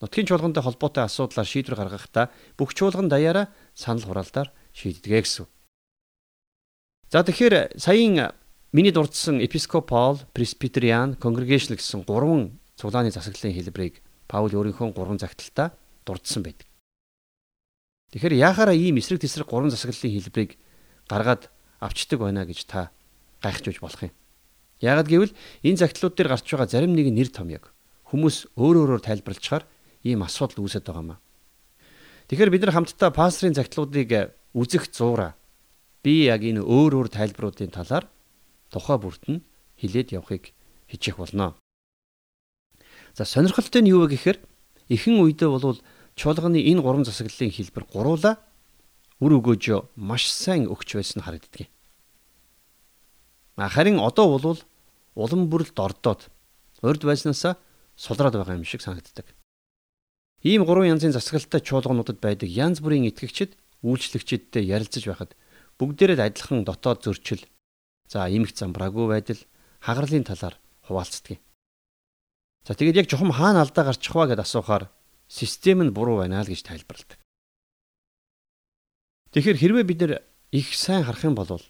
Нутгийн 0.00 0.24
чуулгантай 0.24 0.64
холбоотой 0.64 1.04
асуудлаар 1.04 1.44
шийдвэр 1.44 1.76
гаргахдаа 1.76 2.32
бүх 2.56 2.72
чуулган 2.72 3.12
даяараа 3.12 3.52
санал 3.76 4.08
хураалдаар 4.08 4.48
шийддэг 4.72 5.12
гэсэн. 5.12 5.44
За 7.12 7.20
тэгэхээр 7.20 7.76
саяын 7.76 8.32
миний 8.72 8.96
дурдсан 8.96 9.44
епископал, 9.44 10.24
пресбитериан, 10.32 11.20
congregational 11.20 11.76
гэсэн 11.76 12.08
гурван 12.08 12.56
цуглааны 12.80 13.12
засаглалын 13.12 13.52
хэлбэрийг 13.52 14.00
Паул 14.24 14.48
өөрийнхөө 14.56 14.96
гурван 14.96 15.20
загталтаа 15.20 15.76
дурдсан 16.08 16.48
байдаг. 16.48 16.64
Тэгэхээр 18.16 18.40
яахаараа 18.40 18.72
ийм 18.72 18.96
эсрэг 18.96 19.20
тесрэг 19.20 19.52
гурван 19.52 19.68
засаглалын 19.68 20.16
хэлбэрийг 20.16 20.56
гаргаад 21.12 21.52
авчдаг 21.76 22.24
байна 22.24 22.48
гэж 22.48 22.64
та 22.64 22.88
гайхаж 23.44 23.68
үж 23.68 23.78
болох 23.84 24.00
юм. 24.08 24.16
Яагад 24.80 25.12
гэвэл 25.12 25.36
энэ 25.60 25.76
загтлууд 25.76 26.16
дээр 26.16 26.32
гарч 26.32 26.46
байгаа 26.48 26.72
зарим 26.72 26.96
нэг 26.96 27.12
нэр 27.12 27.28
томьёог 27.28 27.68
хүмүүс 28.10 28.56
өөр 28.58 28.76
өөрөөр 28.86 29.02
тайлбарлачаар 29.06 29.66
ийм 30.04 30.22
асуудал 30.22 30.64
үүсэж 30.64 30.84
байгаа 30.86 31.04
маа. 31.16 31.20
Тэгэхээр 32.28 32.50
бид 32.50 32.62
нар 32.62 32.74
хамтдаа 32.74 33.10
пастрын 33.10 33.54
загтлуудыг 33.54 34.34
үзэх 34.54 34.90
зуура 34.94 35.34
би 36.02 36.30
яг 36.30 36.42
энэ 36.42 36.62
өөр 36.62 36.92
өөр 36.96 37.08
тайлбаруудын 37.10 37.74
талаар 37.74 38.08
тухай 38.70 38.98
бүрт 38.98 39.26
нь 39.28 39.44
хилээд 39.76 40.14
явахыг 40.16 40.54
хичээх 40.88 41.18
болно. 41.18 41.58
За 43.14 43.24
сонирхолтой 43.24 43.82
нь 43.82 43.90
юу 43.90 44.06
вэ 44.06 44.14
гэхээр 44.14 44.38
ихэнх 44.88 45.20
үедээ 45.20 45.50
бол 45.50 45.78
чуулганы 46.16 46.62
энэ 46.62 46.80
гурван 46.80 47.04
засаглалын 47.04 47.50
хэлбэр 47.50 47.84
гуруула 47.90 48.38
үр 49.20 49.32
өгөөж 49.38 49.64
маш 49.96 50.30
сайн 50.30 50.70
өгч 50.70 50.96
байсан 50.96 51.22
харагддаг 51.22 51.66
юм. 51.66 51.70
Харин 53.58 53.98
одоо 54.00 54.38
бол 54.38 54.58
улам 55.14 55.50
бүрэлд 55.50 55.76
ордоод 55.76 56.30
урд 56.80 57.02
байснаасаа 57.04 57.58
сулраад 57.96 58.34
байгаа 58.38 58.56
юм 58.56 58.64
шиг 58.64 58.80
санагддаг. 58.80 59.26
Ийм 60.40 60.64
гурван 60.64 60.96
янзын 60.96 61.12
засаглалтай 61.12 61.60
чуулгануудад 61.60 62.16
байдаг 62.20 62.48
янз 62.48 62.80
бүрийн 62.80 63.04
итгэгчид 63.12 63.60
үйлчлэгчидтэй 63.84 64.64
ярилцаж 64.72 65.04
байхад 65.04 65.30
бүгдээрээ 65.76 66.16
адилхан 66.16 66.64
дотоод 66.64 67.04
зөрчил 67.04 67.44
за 68.08 68.24
эмх 68.24 68.56
замбраагүй 68.56 69.06
байдал 69.12 69.40
хагарлын 69.84 70.24
талаар 70.24 70.56
хуваалцдаг. 70.88 71.36
За 72.64 72.72
тэгээд 72.72 73.04
яг 73.04 73.06
жухам 73.12 73.36
хаана 73.36 73.68
алдаа 73.68 73.84
гарчих 73.92 74.16
вэ 74.16 74.32
гэд 74.32 74.40
асуухаар 74.40 74.88
систем 75.28 75.84
нь 75.84 75.92
буруу 75.92 76.24
байна 76.24 76.40
л 76.40 76.48
гэж 76.48 76.64
тайлбарладаг. 76.64 77.20
Тэгэхээр 79.36 79.60
хэрвээ 79.60 79.84
бид 79.84 80.00
нэр 80.00 80.12
их 80.56 80.72
сайн 80.72 81.04
харах 81.04 81.24
юм 81.24 81.36
бол 81.36 81.60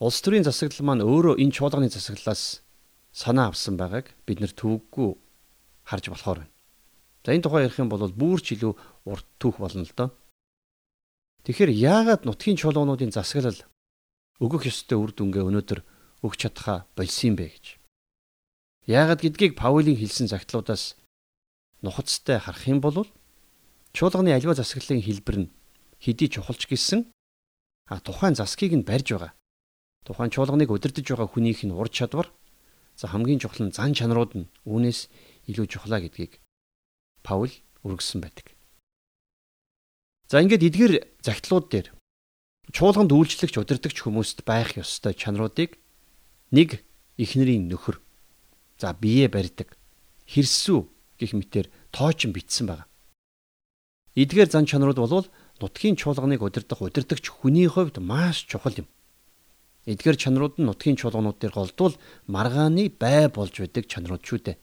улс 0.00 0.18
төрийн 0.20 0.44
засаглал 0.44 0.84
маань 0.84 1.04
өөрөө 1.04 1.40
энэ 1.40 1.54
чуулганы 1.56 1.88
засаглалаас 1.88 2.60
санаа 3.12 3.50
авсан 3.50 3.80
байгааг 3.80 4.12
бид 4.28 4.38
нэр 4.40 4.52
төвөггүй 4.52 5.10
харж 5.88 6.04
болохоор 6.12 6.38
байна. 6.44 6.49
За 7.24 7.36
энэ 7.36 7.44
тухай 7.44 7.68
ярих 7.68 7.78
юм 7.78 7.92
бол 7.92 8.00
бүрч 8.08 8.56
илүү 8.56 8.72
урт 9.04 9.26
түүх 9.36 9.60
болно 9.60 9.84
л 9.84 9.92
доо. 9.92 10.10
Тэгэхээр 11.44 11.72
яагаад 11.72 12.22
нутгийн 12.24 12.56
чуулгануудын 12.56 13.12
засаглал 13.12 13.60
өгөх 14.40 14.68
ёстой 14.68 14.96
үр 14.96 15.12
дүнгээ 15.12 15.44
өнөөдөр 15.44 15.80
өгч 16.24 16.38
чадхаа 16.48 16.88
болсон 16.96 17.32
юм 17.32 17.36
бэ 17.36 17.46
гэж. 17.52 17.66
Яагаад 18.88 19.20
гэдгийг 19.20 19.52
Паулийн 19.56 20.00
хэлсэн 20.00 20.32
загтлуудаас 20.32 20.96
нухацтай 21.84 22.40
харах 22.40 22.64
юм 22.68 22.80
бол 22.80 23.04
чуулганы 23.92 24.32
аливаа 24.32 24.56
засаглалын 24.56 25.04
хэлбэр 25.04 25.36
нь 25.44 25.52
хэдий 26.00 26.28
чухалч 26.28 26.68
гисэн 26.68 27.08
а 27.88 28.00
тухайн 28.00 28.36
засгийг 28.36 28.72
нь 28.76 28.84
барьж 28.88 29.12
байгаа. 29.12 29.32
Тухайн 30.04 30.32
чуулганыг 30.32 30.72
удирдах 30.72 31.04
байгаа 31.04 31.28
хүнийх 31.28 31.64
нь 31.68 31.76
ур 31.76 31.88
чадвар 31.88 32.32
за 32.96 33.08
хамгийн 33.08 33.40
чухал 33.40 33.68
нь 33.68 33.76
зан 33.76 33.92
чанарууд 33.92 34.32
нь 34.36 34.50
үүнээс 34.64 35.08
илүү 35.48 35.66
чухлаа 35.68 36.00
гэдгийг 36.00 36.40
Паул 37.22 37.52
үргэлжсэн 37.84 38.20
байдаг. 38.20 38.52
За 40.30 40.40
ингээд 40.42 40.66
эдгээр 40.68 40.94
загтлууд 41.26 41.66
дээр 41.70 41.88
чуулганд 42.70 43.10
үйлчлэгч 43.10 43.58
удирдахч 43.58 43.98
хүмүүст 44.06 44.46
байх 44.46 44.78
ёстой 44.78 45.14
чанаруудыг 45.18 45.74
нэг 46.54 46.86
эхнэрийн 47.18 47.66
нөхөр 47.66 47.98
за 48.78 48.94
бие 48.94 49.26
барьдаг 49.26 49.74
хэрсүү 50.30 50.86
гих 51.18 51.34
мэтэр 51.34 51.66
тоочин 51.90 52.30
бичсэн 52.30 52.70
байна. 52.70 52.86
Эдгээр 54.14 54.50
зан 54.50 54.66
чанарууд 54.70 54.98
бол 55.02 55.26
нутгийн 55.60 55.98
чуулганыг 55.98 56.42
удирдах 56.42 56.80
удирдахч 56.82 57.26
хүний 57.28 57.66
хувьд 57.66 57.98
маш 57.98 58.46
чухал 58.46 58.74
юм. 58.78 58.88
Эдгээр 59.86 60.16
чанарууд 60.16 60.58
нь 60.58 60.66
нутгийн 60.66 60.96
чуулганууд 60.96 61.38
дээр 61.38 61.54
голдвол 61.54 61.94
маргааны 62.26 62.90
бай 62.94 63.28
болж 63.28 63.54
байдаг 63.58 63.84
чанарууд 63.90 64.22
шүү 64.22 64.38
дээ. 64.46 64.56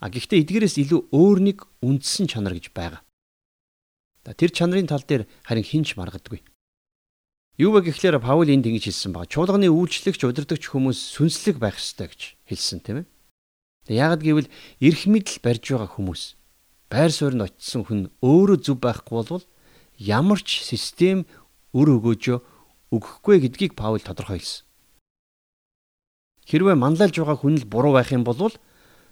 А 0.00 0.12
гэхдээ 0.12 0.44
эдгээрээс 0.44 0.76
илүү 0.82 1.00
өөр 1.12 1.38
нэг 1.40 1.58
үндсэн 1.80 2.28
чанар 2.28 2.56
гэж 2.56 2.72
байгаа. 2.76 3.00
Тэр 4.26 4.50
чанарын 4.50 4.90
тал 4.90 5.04
дээр 5.06 5.24
харин 5.46 5.64
хинч 5.64 5.96
маргадаггүй. 5.96 6.42
Юу 7.56 7.72
вэ 7.72 7.88
гэхлээр 7.88 8.20
Паул 8.20 8.50
энд 8.52 8.68
ингэж 8.68 8.92
хэлсэн 8.92 9.16
баг. 9.16 9.32
Чуулганы 9.32 9.72
үйлчлэгч 9.72 10.28
удирдахч 10.28 10.68
хүмүүс 10.68 10.98
сүнслэг 11.16 11.56
байх 11.56 11.80
ёстой 11.80 12.12
гэж 12.12 12.36
хэлсэн 12.44 12.80
тийм 12.84 12.96
ээ. 13.00 13.06
Яагад 13.96 14.20
гэвэл 14.20 14.52
эрх 14.82 15.02
мэдэл 15.08 15.40
барьж 15.40 15.64
байгаа 15.72 15.88
хүмүүс 15.94 16.22
байр 16.90 17.10
суурьнд 17.14 17.46
очисон 17.46 17.82
хүн 17.86 18.00
өөрөө 18.20 18.58
зүв 18.60 18.78
байхгүй 18.82 19.14
бол 19.24 19.44
ямар 19.96 20.40
ч 20.42 20.62
систем 20.62 21.24
өр 21.72 21.98
өгөөжөө 21.98 22.38
өгөхгүй 22.92 23.36
гэдгийг 23.46 23.72
Паул 23.72 24.02
тодорхой 24.02 24.42
хэлсэн. 24.42 24.66
Хэрвээ 26.46 26.76
манлайлж 26.78 27.16
байгаа 27.18 27.38
хүн 27.40 27.58
л 27.58 27.66
буруу 27.66 27.94
байх 27.94 28.12
юм 28.14 28.22
бол 28.22 28.52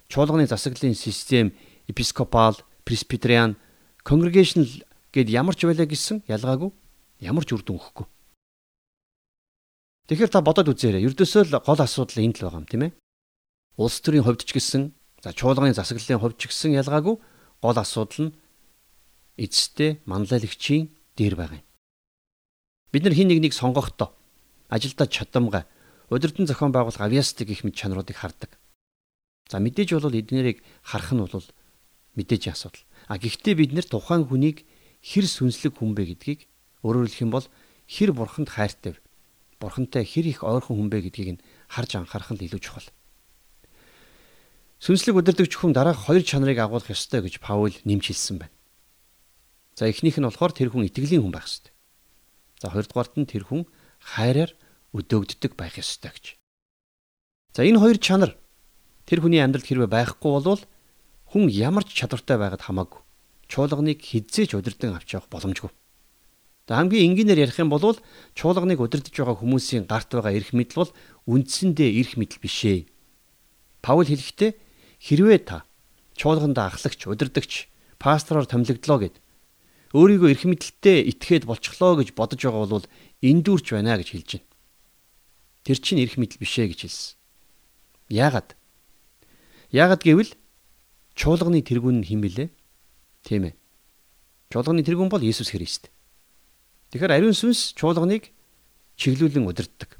чуулганы 0.09 0.47
засаглалын 0.47 0.95
систем 0.95 1.53
епископал, 1.87 2.57
пресбитериан, 2.85 3.57
конгрегашнл 4.03 4.85
гэд 5.13 5.29
ямар 5.29 5.55
ч 5.55 5.65
байлаа 5.65 5.85
гэсэн 5.85 6.23
ялгаагүй 6.27 6.71
ямар 7.23 7.45
ч 7.45 7.53
үр 7.53 7.63
дүн 7.63 7.79
өгөхгүй. 7.79 8.07
Тэгэхээр 10.05 10.29
та 10.29 10.45
бодоод 10.45 10.69
үзээрэй. 10.69 11.05
Ердөөсөө 11.09 11.49
л 11.49 11.57
гол 11.65 11.81
асуудал 11.81 12.21
энд 12.21 12.37
л 12.37 12.45
байгаа 12.45 12.61
юм 12.61 12.69
тийм 12.69 12.83
ээ 12.85 12.91
улс 13.81 13.99
төрийн 13.99 14.23
хувьд 14.23 14.45
ч 14.45 14.53
гэсэн 14.55 14.93
за 15.23 15.33
чуулганы 15.33 15.73
засаглалын 15.73 16.21
хувьд 16.21 16.37
ч 16.39 16.47
гэсэн 16.47 16.77
ялгаагүй 16.79 17.15
гол 17.59 17.77
асуудал 17.77 18.29
нь 18.29 18.35
эцэстээ 19.35 20.05
манлайлагчийн 20.05 20.93
дээр 21.17 21.35
байгаа 21.35 21.59
юм. 21.59 21.67
Бид 22.91 23.03
нар 23.03 23.15
хин 23.17 23.27
нэгнийг 23.27 23.51
сонгохдоо 23.51 24.15
ажилдаа 24.69 25.07
чадамгай 25.09 25.65
удирдан 26.13 26.47
зохион 26.47 26.71
байгуулах 26.71 27.01
авиастик 27.01 27.49
гэх 27.49 27.65
мэт 27.65 27.75
чанаруудыг 27.75 28.15
хардаг. 28.15 28.55
За 29.49 29.61
мэдээж 29.61 29.97
бол 29.97 30.13
эднэрийг 30.13 30.65
харах 30.81 31.11
нь 31.13 31.21
бол 31.21 31.47
мэдээж 32.17 32.43
асуудал. 32.49 32.83
А 33.07 33.17
гэхдээ 33.17 33.55
бид 33.55 33.71
нэр 33.73 33.85
тухайн 33.85 34.25
хүнийг 34.25 34.65
хэр 35.05 35.25
сүнслэг 35.29 35.77
хүн 35.77 35.93
бэ 35.93 36.17
гэдгийг 36.17 36.49
өөрөөр 36.81 37.07
хэлэх 37.09 37.23
юм 37.25 37.31
бол 37.33 37.45
хэр 37.85 38.11
бурханд 38.17 38.49
хайртай 38.49 38.97
бурхантай 39.59 40.03
хэр 40.05 40.25
их 40.29 40.43
ойрхон 40.43 40.77
хүн 40.77 40.89
бэ 40.89 41.09
гэдгийг 41.09 41.29
нь 41.37 41.43
харж 41.69 41.95
анхаарах 41.95 42.31
нь 42.33 42.43
илүү 42.45 42.61
чухал. 42.61 42.87
Сүнслэг 44.81 45.15
удирдагч 45.15 45.53
хүн 45.55 45.73
дараах 45.73 46.05
хоёр 46.05 46.21
чанарыг 46.21 46.59
агуулах 46.59 46.91
ёстой 46.91 47.23
гэж 47.23 47.39
Паул 47.39 47.73
нэмж 47.87 48.05
хэлсэн 48.11 48.37
байна. 48.43 48.55
За 49.73 49.87
эхнийх 49.87 50.19
нь 50.19 50.27
болохоор 50.27 50.51
тэр 50.51 50.69
хүн 50.69 50.85
итгэлийн 50.85 51.23
хүн 51.23 51.33
байх 51.33 51.47
ёстой. 51.47 51.73
За 52.59 52.69
хоёрдугаарт 52.69 53.15
нь 53.17 53.25
тэр 53.25 53.47
хүн 53.47 53.63
хайраар 54.03 54.51
өдөөгддөг 54.91 55.55
байх 55.55 55.79
ёстой 55.79 56.11
гэж. 56.11 56.25
За 57.55 57.63
энэ 57.63 57.79
хоёр 57.79 57.97
чанар 57.97 58.35
тэр 59.05 59.21
хүний 59.21 59.41
амьдралд 59.41 59.65
хэрвээ 59.65 59.89
байхгүй 59.89 60.31
болвол 60.33 60.61
хүн 61.29 61.49
ямар 61.49 61.85
ч 61.85 61.93
чадвартай 61.97 62.37
байгаад 62.37 62.65
хамаагүй. 62.65 63.01
Чуулганыг 63.49 64.01
хизээж 64.01 64.57
удирдан 64.57 64.97
авч 64.97 65.13
явах 65.13 65.29
боломжгүй. 65.29 65.71
За 66.65 66.81
хамгийн 66.81 67.13
энгийнээр 67.13 67.45
ярих 67.45 67.61
юм 67.61 67.69
бол 67.69 67.93
чуулганыг 68.33 68.81
удирдах 68.81 69.13
байгаа 69.13 69.37
хүмүүсийн 69.37 69.85
гарт 69.85 70.09
байгаа 70.09 70.33
эрх 70.33 70.49
мэдэл 70.49 70.81
бол 70.81 70.91
үндсэндээ 71.29 71.89
эрх 72.01 72.17
мэдэл 72.17 72.41
биш 72.41 72.57
ээ. 72.65 72.89
Паул 73.85 74.09
хэлэхдээ 74.09 74.57
хэрвээ 74.97 75.39
та 75.45 75.61
чуулганд 76.17 76.57
ахлагч, 76.57 77.05
удирдагч, 77.05 77.69
пастороор 78.01 78.49
томилогдлоо 78.49 78.97
гэд 78.97 79.15
өөрийгөө 79.93 80.29
эрх 80.33 80.43
мэдэлтэй 80.49 81.05
итгээд 81.13 81.45
болчихлоо 81.45 82.01
гэж 82.01 82.17
бодож 82.17 82.41
байгаа 82.41 82.65
бол 82.65 82.87
эндүүрч 83.21 83.67
байна 83.69 84.01
гэж 84.01 84.09
хэлж 84.09 84.29
байна. 84.41 84.49
Тэр 85.61 85.77
чинь 85.77 86.01
эрх 86.01 86.17
мэдэл 86.17 86.41
биш 86.41 86.53
ээ 86.57 86.73
гэж 86.73 86.79
хэлсэн. 86.81 87.13
Яагаад? 88.09 88.57
Яагаад 89.75 90.07
гэвэл 90.07 90.31
чуулганы 91.19 91.59
тэргүүн 91.59 91.99
нь 91.99 92.07
хэн 92.07 92.23
бilé? 92.23 92.55
Тийм 93.27 93.51
ээ. 93.51 93.59
Чуулганы 94.47 94.87
тэргүүн 94.87 95.11
бол 95.11 95.19
Иесус 95.19 95.51
Христ. 95.51 95.91
Тэгэхээр 96.95 97.11
ариун 97.11 97.35
сүнс 97.35 97.75
чуулганыг 97.75 98.31
чиглүүлэн 98.95 99.43
удирддаг. 99.43 99.99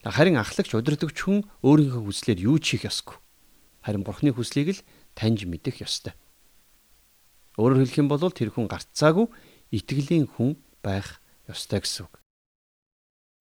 Харин 0.00 0.40
ахлагч 0.40 0.72
удирдагч 0.72 1.12
хүн 1.12 1.44
өөрийнхөө 1.60 2.08
хүслээр 2.08 2.40
юу 2.40 2.56
ч 2.56 2.80
хийх 2.80 2.88
ёсгүй. 2.88 3.20
Харин 3.84 4.00
Бурхны 4.00 4.32
хүслийг 4.32 4.72
л 4.72 4.84
таньж 5.12 5.44
мэдэх 5.44 5.84
ёстой. 5.84 6.16
Өөрөөр 7.60 7.84
хэлэх 7.84 8.00
юм 8.00 8.08
бол 8.08 8.32
тэр 8.32 8.48
хүн 8.48 8.64
гарцаагүй 8.64 9.28
итгэлийн 9.76 10.24
хүн 10.24 10.56
байх 10.80 11.20
ёстой 11.44 11.84
гэсэн 11.84 12.08
үг. 12.08 12.16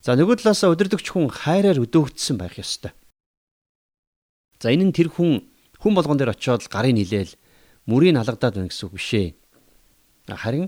За 0.03 0.19
нөгөө 0.19 0.43
талаас 0.43 0.67
удирдагч 0.67 1.07
хүн 1.15 1.31
хайраар 1.31 1.79
өдөөгдсөн 1.79 2.35
байх 2.35 2.59
ёстой. 2.59 2.91
За 4.59 4.75
энэ 4.75 4.91
нь 4.91 4.95
тэр 4.95 5.07
хүн 5.07 5.47
хүн 5.79 5.93
болгон 5.95 6.19
дээр 6.19 6.35
очиод 6.35 6.67
гарын 6.67 6.99
нилээл 6.99 7.39
мөрийг 7.87 8.19
алгадаад 8.19 8.59
байна 8.59 8.67
гэсэн 8.67 8.91
үг 8.91 8.95
биш 8.99 9.11
ээ. 9.15 9.27
Харин 10.35 10.67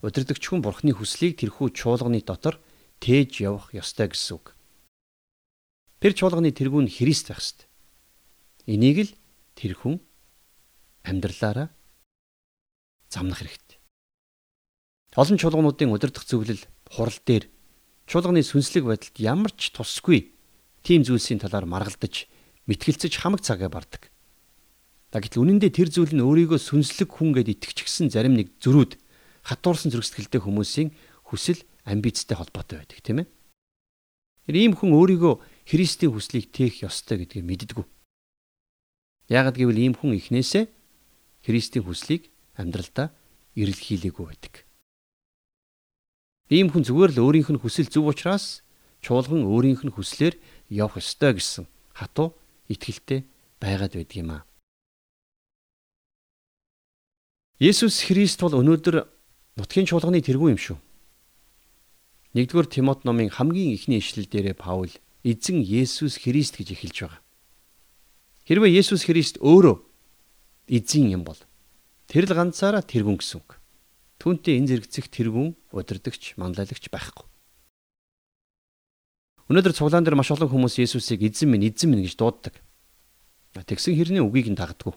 удирдагч 0.00 0.44
хүн 0.48 0.64
бурхны 0.64 0.96
хүслийг 0.96 1.36
тэрхүү 1.36 1.76
чуулганы 1.76 2.24
дотор 2.24 2.56
тээж 3.04 3.44
явах 3.44 3.68
ёстой 3.76 4.08
гэсэн 4.08 4.40
үг. 4.40 4.56
Тэр 6.00 6.12
чуулганы 6.16 6.56
тэргүүн 6.56 6.88
Христ 6.88 7.28
байх 7.28 7.44
ёстой. 7.44 7.68
Энийг 8.64 8.98
л 9.04 9.12
тэр 9.52 9.76
хүн 9.76 10.00
амьдралаараа 11.04 11.68
замнах 13.12 13.44
хэрэгтэй. 13.44 13.76
Олон 15.20 15.36
чуулгануудын 15.36 15.92
удирдах 15.92 16.24
зөвлөл 16.24 16.64
хурал 16.88 17.20
дээр 17.28 17.44
чуулганы 18.08 18.40
сүнслэг 18.40 18.88
байдалд 18.88 19.16
ямар 19.20 19.52
ч 19.52 19.68
тусгүй 19.74 20.32
тийм 20.80 21.04
зүйлсийн 21.04 21.42
талаар 21.44 21.68
маргалдаж 21.68 22.30
мэтгэлцэж 22.68 23.12
хамаг 23.18 23.40
цагаа 23.40 23.72
бардаг. 23.72 24.12
Да 25.08 25.24
гэтэл 25.24 25.40
үнэн 25.40 25.58
дээр 25.58 25.72
тэр 25.72 25.88
зүйл 25.88 26.12
нь 26.12 26.20
өөрийгөө 26.20 26.60
сүнслэг 26.60 27.08
хүн 27.08 27.32
гэд 27.32 27.48
итгэчихсэн 27.56 28.12
зарим 28.12 28.36
нэг 28.36 28.52
зөрүүд 28.60 29.00
хатуурсан 29.48 29.88
зүрх 29.88 30.04
сэтгэлтэй 30.04 30.44
хүмүүсийн 30.44 30.92
хүсэл 31.32 31.64
амбицтай 31.88 32.36
холбоотой 32.36 32.84
байдаг 32.84 33.00
тийм 33.00 33.24
ээ. 33.24 33.28
Тэр 34.44 34.56
ийм 34.60 34.72
хүн 34.76 34.92
өөрийгөө 34.92 35.34
Христийн 35.64 36.12
хүслийг 36.12 36.52
тээх 36.52 36.84
ёстой 36.84 37.24
гэдгийг 37.24 37.44
мэддэггүй. 37.48 37.86
Яагад 39.32 39.56
гэвэл 39.56 39.80
ийм 39.80 39.96
хүн 39.96 40.16
ихнээсээ 40.20 40.68
Христийн 41.44 41.84
хүслийг 41.84 42.28
амьдралдаа 42.56 43.12
эрэлхийлээгүй 43.56 44.24
байдаг. 44.28 44.68
Ийм 46.48 46.72
хүн 46.72 46.84
зүгээр 46.84 47.12
л 47.16 47.22
өөрийнх 47.28 47.52
нь 47.52 47.60
хүсэл 47.60 47.92
зөв 47.92 48.08
учраас 48.08 48.64
чуулган 49.04 49.44
өөрийнх 49.44 49.84
нь 49.84 49.92
хүслээр 49.92 50.40
явах 50.72 51.00
ёстой 51.00 51.36
гэсэн 51.36 51.68
хатуу 51.92 52.32
итгэлтэй 52.68 53.24
байгаад 53.60 53.96
байдаг 53.96 54.16
юм 54.16 54.30
аа. 54.36 54.42
Есүс 57.58 58.06
Христ 58.06 58.40
бол 58.40 58.54
өнөөдөр 58.54 59.02
Нутгийн 59.58 59.90
чуулганы 59.90 60.22
тэргүү 60.22 60.54
юм 60.54 60.60
шүү. 60.62 60.78
1-р 62.38 62.66
Тимот 62.70 63.02
номын 63.02 63.34
хамгийн 63.34 63.74
эхний 63.74 63.98
ишлэл 63.98 64.30
дээрээ 64.30 64.54
Паул 64.54 64.94
эзэн 65.26 65.66
Есүс 65.66 66.22
Христ 66.22 66.54
гэж 66.62 66.78
эхэлж 66.78 66.96
байгаа. 67.02 67.20
Хэрвээ 68.46 68.78
Есүс 68.78 69.02
Христ 69.10 69.42
өөрөө 69.42 69.76
эзэн 70.70 71.10
юм 71.10 71.26
бол 71.26 71.40
тэр 72.06 72.30
л 72.30 72.36
ганцаараа 72.38 72.86
тэргүүн 72.86 73.18
гэсэн 73.18 73.42
үг. 73.42 73.58
Түүнтэй 74.22 74.56
энэ 74.62 74.68
зэрэгцэх 74.78 75.12
тэргүүн 75.12 75.58
удирдахч, 75.74 76.38
манлайлагч 76.38 76.86
байхгүй. 76.88 77.27
Өнөөдөр 79.48 79.72
цуглаан 79.72 80.04
дээр 80.04 80.16
маш 80.16 80.28
олон 80.32 80.48
хүмүүс 80.48 80.80
Есүсийг 80.80 81.24
эзэн 81.24 81.48
минь, 81.48 81.68
эзэн 81.68 81.88
минь 81.92 82.04
гэж 82.04 82.20
дууддаг. 82.20 82.54
Тэгсэн 83.56 83.96
хэрний 83.96 84.20
үгийг 84.20 84.52
нь 84.52 84.58
дагдаг. 84.58 84.94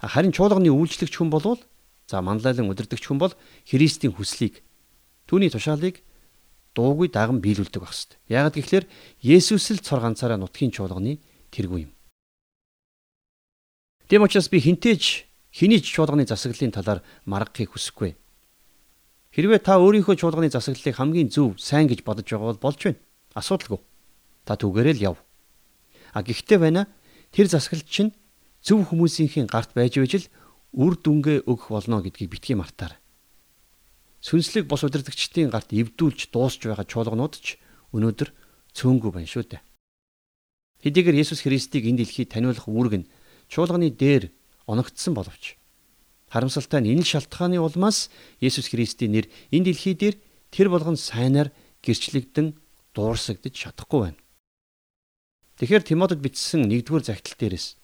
Харин 0.00 0.30
чуулганы 0.30 0.70
үйлчлэгч 0.70 1.18
хүн 1.18 1.30
болвол 1.30 1.58
За 2.06 2.22
манлайлан 2.22 2.70
удирдахч 2.70 3.02
хүн 3.06 3.18
бол 3.18 3.34
Христийн 3.66 4.14
хүслийг 4.14 4.62
түүний 5.26 5.50
тушаалыг 5.50 6.06
дуугүй 6.78 7.10
даган 7.10 7.42
биелүүлдэг 7.42 7.82
байх 7.82 7.90
хэвээр. 7.90 8.22
Яагад 8.30 8.54
гэвэл 8.54 8.86
Есүс 9.26 9.74
л 9.74 9.82
цор 9.82 10.06
ганцаараа 10.06 10.38
нутгийн 10.38 10.70
чуулганы 10.70 11.18
тэргүй 11.50 11.90
юм. 11.90 11.92
Тэм 14.06 14.22
учраас 14.22 14.46
би 14.46 14.62
хинтээж 14.62 15.26
хэний 15.50 15.82
ч 15.82 15.98
чуулганы 15.98 16.30
засаглалын 16.30 16.70
талаар 16.70 17.02
маргахыг 17.26 17.74
хүсэхгүй. 17.74 18.14
Хэрвээ 19.36 19.60
та 19.60 19.76
өөрийнхөө 19.76 20.16
чуулганы 20.16 20.48
засаглалыг 20.48 20.96
хамгийн 20.96 21.28
зөв, 21.28 21.60
сайн 21.60 21.92
гэж 21.92 22.08
бодож 22.08 22.24
байгаа 22.24 22.56
бол 22.56 22.72
болж 22.72 22.80
байна. 22.88 23.00
Асуудалгүй. 23.36 23.80
Та 24.48 24.56
түгээрээ 24.56 24.96
л 24.96 25.04
яв. 25.12 25.16
А 26.16 26.24
гэхдээ 26.24 26.56
байна 26.56 26.88
тэр 27.36 27.52
засаглал 27.52 27.84
чинь 27.84 28.16
зөв 28.64 28.88
хүмүүсийнхээ 28.88 29.44
гарт 29.44 29.76
байж 29.76 30.00
байж 30.00 30.24
л 30.24 30.32
үр 30.72 30.96
дүнгээ 30.96 31.44
өгөх 31.44 31.68
болно 31.68 32.00
гэдгийг 32.00 32.32
битгий 32.32 32.56
мартаар. 32.56 32.96
Сүнслэг 34.24 34.64
бос 34.64 34.88
удирдгчдийн 34.88 35.52
гарт 35.52 35.68
эвдүүлж 35.68 36.32
дуусч 36.32 36.64
байгаа 36.64 36.88
чуулганууд 36.88 37.36
ч 37.36 37.60
өнөөдөр 37.92 38.32
цөөнгүй 38.72 39.10
байна 39.12 39.28
шүү 39.28 39.44
дээ. 39.52 39.60
Хэдийгээр 40.80 41.20
Есүс 41.20 41.44
Христийг 41.44 41.84
энэ 41.84 42.08
дэлхийд 42.08 42.32
таниулах 42.32 42.64
үүрэг 42.64 43.04
нь 43.04 43.08
чуулганы 43.52 43.92
дээр 43.92 44.32
оногдсон 44.64 45.12
боловч 45.12 45.60
харамсалтай 46.32 46.80
нь 46.82 46.90
энэ 46.98 47.06
шалтгааны 47.06 47.58
улмаас 47.62 48.10
Есүс 48.42 48.70
Христийн 48.72 49.12
нэр 49.14 49.26
энэ 49.54 49.70
дэлхий 49.70 49.94
дээр 49.94 50.16
тэр 50.50 50.68
болгон 50.68 50.98
сайнаар 50.98 51.54
гэрчлэгдэн 51.82 52.58
дуурсагдж 52.94 53.54
чадахгүй 53.54 54.00
байна. 54.10 54.20
Тэгэхээр 55.56 55.86
Тимотед 55.86 56.20
бичсэн 56.20 56.68
1-р 56.68 57.02
загтал 57.04 57.36
дээрээс 57.38 57.76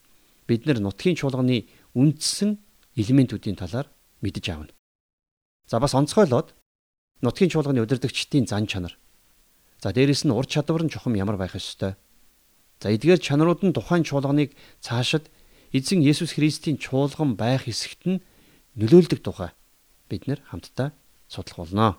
бид 0.48 0.66
нар 0.66 0.78
нутгийн 0.83 1.16
чуулганы 1.16 1.70
үндсэн 1.94 2.59
элементүүдийн 2.98 3.57
талаар 3.57 3.88
мэдэж 4.20 4.44
аавна. 4.52 4.72
За 5.70 5.81
бас 5.81 5.94
онцгойлоод 5.94 6.52
нутгийн 7.22 7.48
чуулганы 7.48 7.81
удирдагчдын 7.81 8.44
зан 8.44 8.66
чанар. 8.66 8.98
За 9.81 9.92
дээрэс 9.92 10.26
нь 10.26 10.35
ур 10.35 10.44
чадвар 10.44 10.85
нь 10.85 10.92
чухам 10.92 11.14
ямар 11.16 11.40
байх 11.40 11.57
ёстой. 11.57 11.96
За 12.83 12.90
эдгээр 12.90 13.22
чанарууд 13.22 13.62
нь 13.64 13.72
тухайн 13.72 14.05
чуулганыг 14.05 14.52
цаашид 14.83 15.31
эзэн 15.72 16.05
Есүс 16.05 16.37
Христийн 16.37 16.76
чуулган 16.76 17.38
байх 17.38 17.64
хэсэгт 17.64 18.02
нь 18.05 18.22
нөлөөлдөг 18.76 19.20
тухай 19.20 19.50
бид 20.08 20.28
нэр 20.28 20.40
хамтдаа 20.48 20.92
судлах 21.28 21.68
болно. 21.68 21.98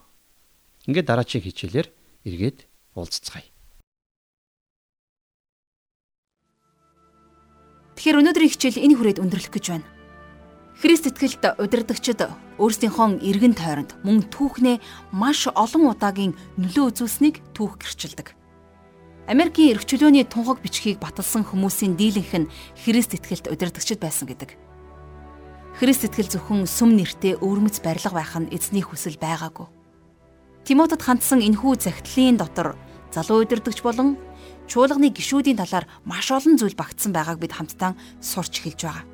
Ингээд 0.86 1.08
дараачийн 1.08 1.44
хичээлээр 1.46 1.88
эргээд 2.26 2.68
уулзцгаая. 2.98 3.50
Тэгэхээр 7.98 8.20
өнөөдрийн 8.20 8.52
хичээл 8.52 8.84
энэ 8.84 8.96
хүрээд 8.98 9.22
өндөрлөх 9.22 9.54
гэж 9.54 9.66
байна. 9.70 9.88
Христ 10.74 11.06
итгэлд 11.08 11.62
удирдагчид 11.62 12.26
өөрсдийнхөө 12.58 13.22
эргэн 13.22 13.54
тойронд 13.54 13.94
мөн 14.02 14.26
түүхнээ 14.34 14.82
маш 15.14 15.46
олон 15.54 15.94
удаагийн 15.94 16.34
нөлөө 16.58 16.90
үзүүлсэнийг 16.90 17.40
түүх 17.54 17.78
гэрчилдэг. 17.78 18.34
Америкийн 19.30 19.78
эрх 19.78 19.86
чөлөөний 19.86 20.26
тунхаг 20.26 20.60
бичгийг 20.60 20.98
баталсан 21.00 21.46
хүмүүсийн 21.46 21.96
дийлэнх 21.96 22.34
нь 22.44 22.52
Христ 22.82 23.14
итгэлд 23.14 23.54
удирдагчид 23.54 24.02
байсан 24.02 24.28
гэдэг. 24.28 24.73
Христ 25.74 26.06
итгэл 26.06 26.30
зөвхөн 26.30 26.70
сүм 26.70 26.94
нэртэй 26.94 27.42
өвөрмөц 27.42 27.82
барилга 27.82 28.14
байх 28.14 28.38
нь 28.38 28.52
эзний 28.54 28.86
хүсэл 28.86 29.18
байгаагүй. 29.18 29.66
Тимотед 30.70 31.02
хандсан 31.02 31.42
энхүү 31.42 31.82
захидлын 31.82 32.38
дотор 32.38 32.78
залуу 33.10 33.42
удирдагч 33.42 33.82
болон 33.82 34.14
чуулганы 34.70 35.10
гишүүдийн 35.10 35.58
талаар 35.58 35.90
маш 36.06 36.30
олон 36.30 36.62
зүйл 36.62 36.78
багтсан 36.78 37.10
байгааг 37.10 37.42
бид 37.42 37.58
хамтдаа 37.58 37.98
сурч 38.22 38.62
эхэлж 38.62 38.82
байгаа. 38.86 39.06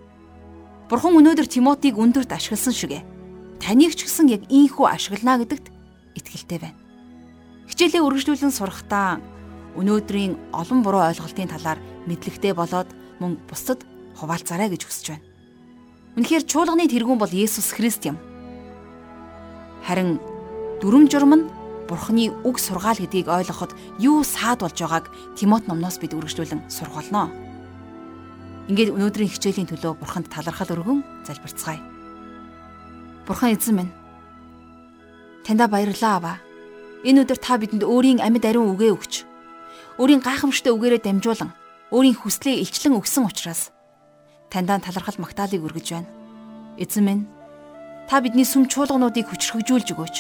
Бурхан 0.92 1.16
өнөөдөр 1.16 1.48
Тимотиг 1.48 1.96
өндөрт 1.96 2.36
ашигласан 2.36 2.76
шигэ. 2.76 3.08
Таныг 3.64 3.96
ч 3.96 4.04
гэсэн 4.04 4.28
яг 4.28 4.44
ийхүү 4.52 4.84
ашиглана 4.84 5.40
гэдэгт 5.40 5.72
итгэлтэй 6.20 6.60
байна. 6.60 6.80
Хичээлээ 7.72 8.04
үргэлжлүүлэн 8.04 8.52
сурахдаа 8.52 9.24
өнөөдрийн 9.80 10.52
олон 10.52 10.80
буруу 10.84 11.08
ойлголтын 11.08 11.56
талаар 11.56 11.80
мэдлэгтэй 12.04 12.52
болоод 12.52 12.92
мөн 13.24 13.40
бусдад 13.48 13.86
хуваалцаарай 14.20 14.68
гэж 14.74 14.84
хүсэж 14.84 15.06
байна. 15.14 15.29
Үнэхээр 16.18 16.44
чуулганы 16.50 16.90
тэргүүн 16.90 17.22
бол 17.22 17.30
Есүс 17.30 17.76
Христ 17.76 18.10
юм. 18.10 18.18
Харин 19.86 20.18
дүрм 20.82 21.06
журм 21.06 21.34
нь 21.38 21.46
Бурхны 21.90 22.30
үг 22.46 22.62
сургаал 22.62 23.02
гэдгийг 23.02 23.30
ойлгоход 23.30 23.74
юу 23.98 24.22
саад 24.22 24.62
болж 24.62 24.78
байгааг 24.78 25.10
Тимот 25.34 25.66
номноос 25.66 25.98
бид 25.98 26.14
үргэлжлүүлэн 26.14 26.70
сургалнаа. 26.70 27.34
Ингээд 28.70 28.94
өнөөдрийн 28.94 29.34
хичээлийн 29.34 29.70
төлөө 29.74 29.98
Бурханд 29.98 30.30
талархал 30.30 30.70
өргөн 30.70 31.02
залбирцгаая. 31.26 31.82
Бурхан 33.26 33.58
эзэн 33.58 33.76
минь. 33.82 33.94
Таньда 35.42 35.66
баярлалаа 35.66 36.14
аваа. 36.22 36.38
Энэ 37.02 37.26
өдөр 37.26 37.42
та 37.42 37.58
бидэнд 37.58 37.82
өөрийн 37.82 38.22
амьд 38.22 38.46
ариун 38.46 38.78
үгээ 38.78 38.94
өгч, 38.94 39.26
өөрийн 39.98 40.22
гайхамшигтай 40.22 40.70
үгээрээ 40.76 41.02
дамжуулан 41.02 41.58
өөрийн 41.90 42.22
хүслээ 42.22 42.62
илчлэн 42.62 43.00
өгсөн 43.02 43.26
учраас 43.26 43.74
таньдаа 44.50 44.82
талархал 44.82 45.18
магтаалыг 45.22 45.62
өргөж 45.62 45.88
байна. 45.94 46.10
Эзэн 46.78 47.04
минь 47.06 47.24
та 48.10 48.22
бидний 48.22 48.46
сүм 48.46 48.66
чуулгануудыг 48.66 49.30
хүчрхэгжүүлж 49.30 49.88
өгөөч. 49.94 50.16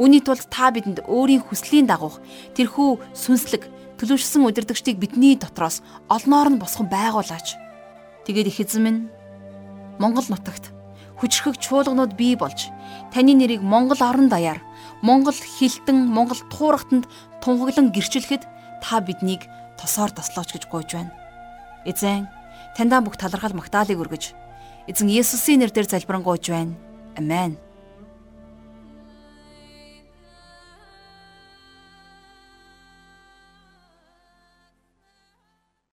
Үүний 0.00 0.20
тулд 0.20 0.44
та 0.52 0.70
бидэнд 0.70 1.08
өөрийн 1.08 1.44
хүслийн 1.44 1.88
дагуух 1.88 2.20
тэрхүү 2.56 3.16
сүнслэг 3.16 3.64
төлөвшсөн 4.00 4.44
удирдгчдыг 4.48 4.96
бидний 5.00 5.36
дотроос 5.36 5.80
олноор 6.08 6.48
нь 6.52 6.60
босгон 6.60 6.88
байгуулаач. 6.92 7.56
Тэгээд 8.28 8.50
их 8.52 8.60
эзэн 8.60 8.82
минь 8.84 9.00
Монгол 10.00 10.24
нутагт 10.28 10.72
хүчрхэг 11.20 11.60
чуулганууд 11.60 12.16
бий 12.16 12.36
болж 12.36 12.72
таны 13.12 13.36
нэрийг 13.36 13.60
Монгол 13.60 14.00
орон 14.00 14.32
даяар 14.32 14.60
Монгол 15.04 15.36
хилтэн 15.36 16.08
Монгол 16.08 16.40
туурахтанд 16.48 17.04
тунхаглан 17.44 17.92
гэрчлэхэд 17.92 18.44
та 18.80 19.00
биднийг 19.04 19.44
тосоор 19.76 20.12
тослооч 20.12 20.56
гэж 20.56 20.64
гуйж 20.68 20.96
байна. 20.96 21.12
Эзэн 21.84 22.28
Таньдаа 22.76 23.00
бүх 23.02 23.16
талархал 23.16 23.54
магтаалыг 23.56 23.98
өргөж 23.98 24.34
эзэн 24.90 25.08
Есүсийн 25.10 25.60
нэрээр 25.62 25.86
залбирanгуйж 25.90 26.44
байна. 26.50 26.74
Амен. 27.18 27.58